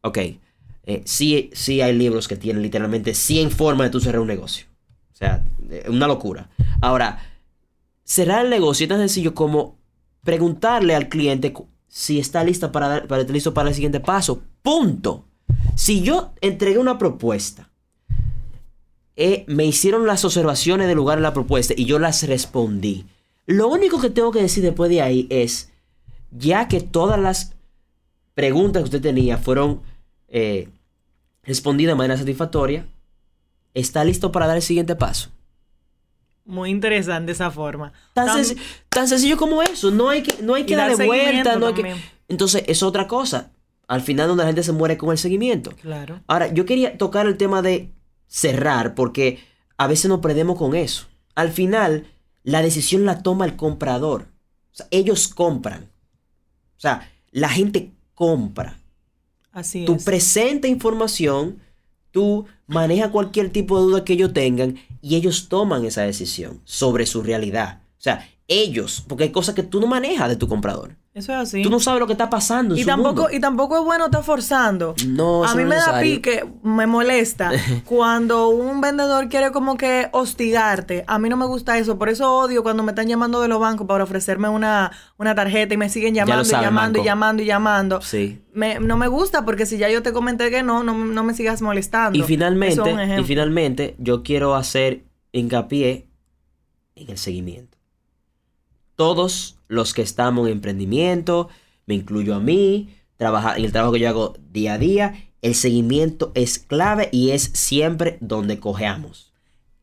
Ok, 0.00 0.18
eh, 0.84 1.02
sí, 1.04 1.50
sí 1.52 1.82
hay 1.82 1.92
libros 1.92 2.28
que 2.28 2.36
tienen 2.36 2.62
literalmente 2.62 3.14
100 3.14 3.50
formas 3.50 3.88
de 3.88 3.90
tú 3.90 4.00
cerrar 4.00 4.20
un 4.20 4.28
negocio. 4.28 4.66
O 5.12 5.16
sea, 5.16 5.44
eh, 5.68 5.84
una 5.88 6.06
locura. 6.06 6.48
Ahora, 6.80 7.18
cerrar 8.04 8.44
el 8.44 8.50
negocio 8.50 8.84
es 8.84 8.88
tan 8.88 9.00
sencillo 9.00 9.34
como 9.34 9.76
preguntarle 10.22 10.94
al 10.94 11.08
cliente 11.08 11.52
si 11.88 12.18
está 12.18 12.42
lista 12.44 12.72
para, 12.72 13.06
para, 13.08 13.24
listo 13.24 13.52
para 13.52 13.68
el 13.68 13.74
siguiente 13.74 14.00
paso. 14.00 14.40
Punto. 14.62 15.27
Si 15.78 16.02
yo 16.02 16.32
entregué 16.40 16.78
una 16.78 16.98
propuesta 16.98 17.68
eh, 19.20 19.44
me 19.48 19.64
hicieron 19.64 20.06
las 20.06 20.24
observaciones 20.24 20.86
del 20.86 20.96
lugar 20.96 21.18
en 21.18 21.24
la 21.24 21.32
propuesta 21.32 21.74
y 21.76 21.86
yo 21.86 21.98
las 21.98 22.22
respondí. 22.22 23.04
Lo 23.46 23.66
único 23.66 24.00
que 24.00 24.10
tengo 24.10 24.30
que 24.30 24.40
decir 24.40 24.62
después 24.62 24.90
de 24.90 25.02
ahí 25.02 25.26
es, 25.28 25.72
ya 26.30 26.68
que 26.68 26.80
todas 26.80 27.18
las 27.18 27.56
preguntas 28.34 28.80
que 28.82 28.84
usted 28.84 29.02
tenía 29.02 29.36
fueron 29.36 29.82
eh, 30.28 30.68
respondidas 31.42 31.94
de 31.94 31.96
manera 31.96 32.16
satisfactoria, 32.16 32.86
está 33.74 34.04
listo 34.04 34.30
para 34.30 34.46
dar 34.46 34.56
el 34.56 34.62
siguiente 34.62 34.94
paso. 34.94 35.30
Muy 36.44 36.70
interesante 36.70 37.32
esa 37.32 37.50
forma. 37.50 37.92
Tan, 38.14 39.08
sencillo 39.08 39.36
como 39.36 39.62
eso. 39.62 39.90
No 39.90 40.10
hay 40.10 40.22
que, 40.22 40.42
no 40.44 40.54
hay 40.54 40.64
que 40.64 40.76
darle 40.76 41.06
vuelta. 41.06 41.58
Entonces, 42.28 42.62
es 42.68 42.84
otra 42.84 43.08
cosa. 43.08 43.50
Al 43.88 44.02
final, 44.02 44.28
donde 44.28 44.44
la 44.44 44.48
gente 44.48 44.62
se 44.62 44.72
muere 44.72 44.96
con 44.96 45.10
el 45.10 45.18
seguimiento. 45.18 45.72
Claro. 45.80 46.20
Ahora, 46.26 46.52
yo 46.52 46.66
quería 46.66 46.96
tocar 46.96 47.26
el 47.26 47.36
tema 47.36 47.62
de 47.62 47.90
cerrar 48.26 48.94
porque 48.94 49.40
a 49.78 49.86
veces 49.86 50.08
nos 50.08 50.20
perdemos 50.20 50.58
con 50.58 50.76
eso. 50.76 51.06
Al 51.34 51.50
final, 51.50 52.06
la 52.44 52.62
decisión 52.62 53.04
la 53.04 53.22
toma 53.22 53.46
el 53.46 53.56
comprador. 53.56 54.28
O 54.72 54.76
sea, 54.76 54.86
ellos 54.90 55.28
compran. 55.28 55.90
O 56.76 56.80
sea, 56.80 57.10
la 57.32 57.48
gente 57.48 57.92
compra. 58.14 58.78
Así 59.52 59.84
tú 59.84 59.96
presenta 60.04 60.68
información, 60.68 61.58
tú 62.10 62.46
manejas 62.66 63.10
cualquier 63.10 63.50
tipo 63.50 63.78
de 63.78 63.86
duda 63.86 64.04
que 64.04 64.12
ellos 64.12 64.32
tengan 64.32 64.76
y 65.00 65.16
ellos 65.16 65.48
toman 65.48 65.84
esa 65.84 66.02
decisión 66.02 66.60
sobre 66.64 67.06
su 67.06 67.22
realidad. 67.22 67.82
O 67.98 68.00
sea, 68.00 68.28
ellos, 68.46 69.04
porque 69.08 69.24
hay 69.24 69.32
cosas 69.32 69.54
que 69.54 69.62
tú 69.62 69.80
no 69.80 69.86
manejas 69.86 70.28
de 70.28 70.36
tu 70.36 70.46
comprador. 70.46 70.96
Eso 71.18 71.32
es 71.32 71.38
así. 71.38 71.62
Tú 71.62 71.70
no 71.70 71.80
sabes 71.80 71.98
lo 71.98 72.06
que 72.06 72.12
está 72.12 72.30
pasando. 72.30 72.76
y 72.76 72.84
tampoco 72.84 73.28
y 73.28 73.40
tampoco 73.40 73.76
es 73.76 73.84
bueno 73.84 74.04
estar 74.04 74.22
forzando. 74.22 74.94
No, 75.04 75.44
a 75.44 75.52
mí 75.56 75.64
me 75.64 75.74
da 75.74 75.98
pique, 76.00 76.46
me 76.62 76.86
molesta 76.86 77.50
cuando 77.84 78.50
un 78.50 78.80
vendedor 78.80 79.28
quiere 79.28 79.50
como 79.50 79.76
que 79.76 80.08
hostigarte. 80.12 81.02
A 81.08 81.18
mí 81.18 81.28
no 81.28 81.36
me 81.36 81.46
gusta 81.46 81.76
eso, 81.76 81.98
por 81.98 82.08
eso 82.08 82.32
odio 82.32 82.62
cuando 82.62 82.84
me 82.84 82.92
están 82.92 83.08
llamando 83.08 83.40
de 83.40 83.48
los 83.48 83.58
bancos 83.58 83.88
para 83.88 84.04
ofrecerme 84.04 84.48
una, 84.48 84.92
una 85.16 85.34
tarjeta 85.34 85.74
y 85.74 85.76
me 85.76 85.88
siguen 85.88 86.14
llamando 86.14 86.48
y 86.48 86.52
llamando 86.52 87.00
y 87.00 87.04
llamando 87.04 87.42
y 87.42 87.46
llamando. 87.46 88.00
Sí. 88.00 88.40
no 88.54 88.96
me 88.96 89.08
gusta 89.08 89.44
porque 89.44 89.66
si 89.66 89.76
ya 89.76 89.90
yo 89.90 90.04
te 90.04 90.12
comenté 90.12 90.50
que 90.50 90.62
no, 90.62 90.84
no, 90.84 90.94
no 90.94 91.24
me 91.24 91.34
sigas 91.34 91.62
molestando. 91.62 92.16
Y 92.16 92.22
finalmente, 92.22 93.18
y 93.18 93.24
finalmente 93.24 93.96
yo 93.98 94.22
quiero 94.22 94.54
hacer 94.54 95.02
hincapié 95.32 96.06
en 96.94 97.10
el 97.10 97.18
seguimiento 97.18 97.77
todos 98.98 99.60
los 99.68 99.94
que 99.94 100.02
estamos 100.02 100.48
en 100.48 100.54
emprendimiento, 100.54 101.48
me 101.86 101.94
incluyo 101.94 102.34
a 102.34 102.40
mí, 102.40 102.96
trabajar 103.16 103.56
en 103.56 103.64
el 103.64 103.70
trabajo 103.70 103.92
que 103.92 104.00
yo 104.00 104.08
hago 104.08 104.34
día 104.50 104.74
a 104.74 104.78
día, 104.78 105.30
el 105.40 105.54
seguimiento 105.54 106.32
es 106.34 106.58
clave 106.58 107.08
y 107.12 107.30
es 107.30 107.44
siempre 107.54 108.18
donde 108.20 108.58
cojeamos. 108.58 109.32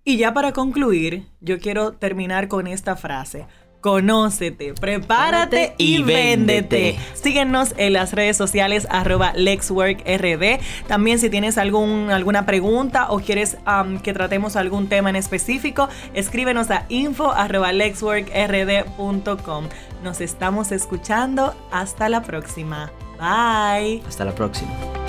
Y 0.03 0.17
ya 0.17 0.33
para 0.33 0.51
concluir, 0.51 1.27
yo 1.39 1.59
quiero 1.59 1.93
terminar 1.93 2.49
con 2.49 2.67
esta 2.67 2.97
frase. 2.97 3.47
Conócete, 3.85 4.73
prepárate 4.73 5.75
y, 5.77 6.01
véndete. 6.01 6.97
Síguenos 7.13 7.75
en 7.77 7.93
las 7.93 8.13
redes 8.13 8.35
sociales 8.35 8.87
arroba 8.89 9.33
LexWorkRD. 9.35 10.59
También 10.87 11.19
si 11.19 11.29
tienes 11.29 11.59
algún, 11.59 12.09
alguna 12.09 12.47
pregunta 12.47 13.11
o 13.11 13.19
quieres 13.19 13.57
que 14.01 14.11
tratemos 14.11 14.55
algún 14.55 14.89
tema 14.89 15.11
en 15.11 15.15
específico, 15.17 15.87
escríbenos 16.15 16.71
a 16.71 16.87
info 16.89 17.31
arroba 17.31 17.71
lexworkrd.com. 17.73 19.65
Nos 20.03 20.19
estamos 20.19 20.71
escuchando. 20.71 21.53
Hasta 21.71 22.09
la 22.09 22.23
próxima. 22.23 22.91
Bye. 23.19 24.01
Hasta 24.07 24.25
la 24.25 24.33
próxima. 24.33 25.04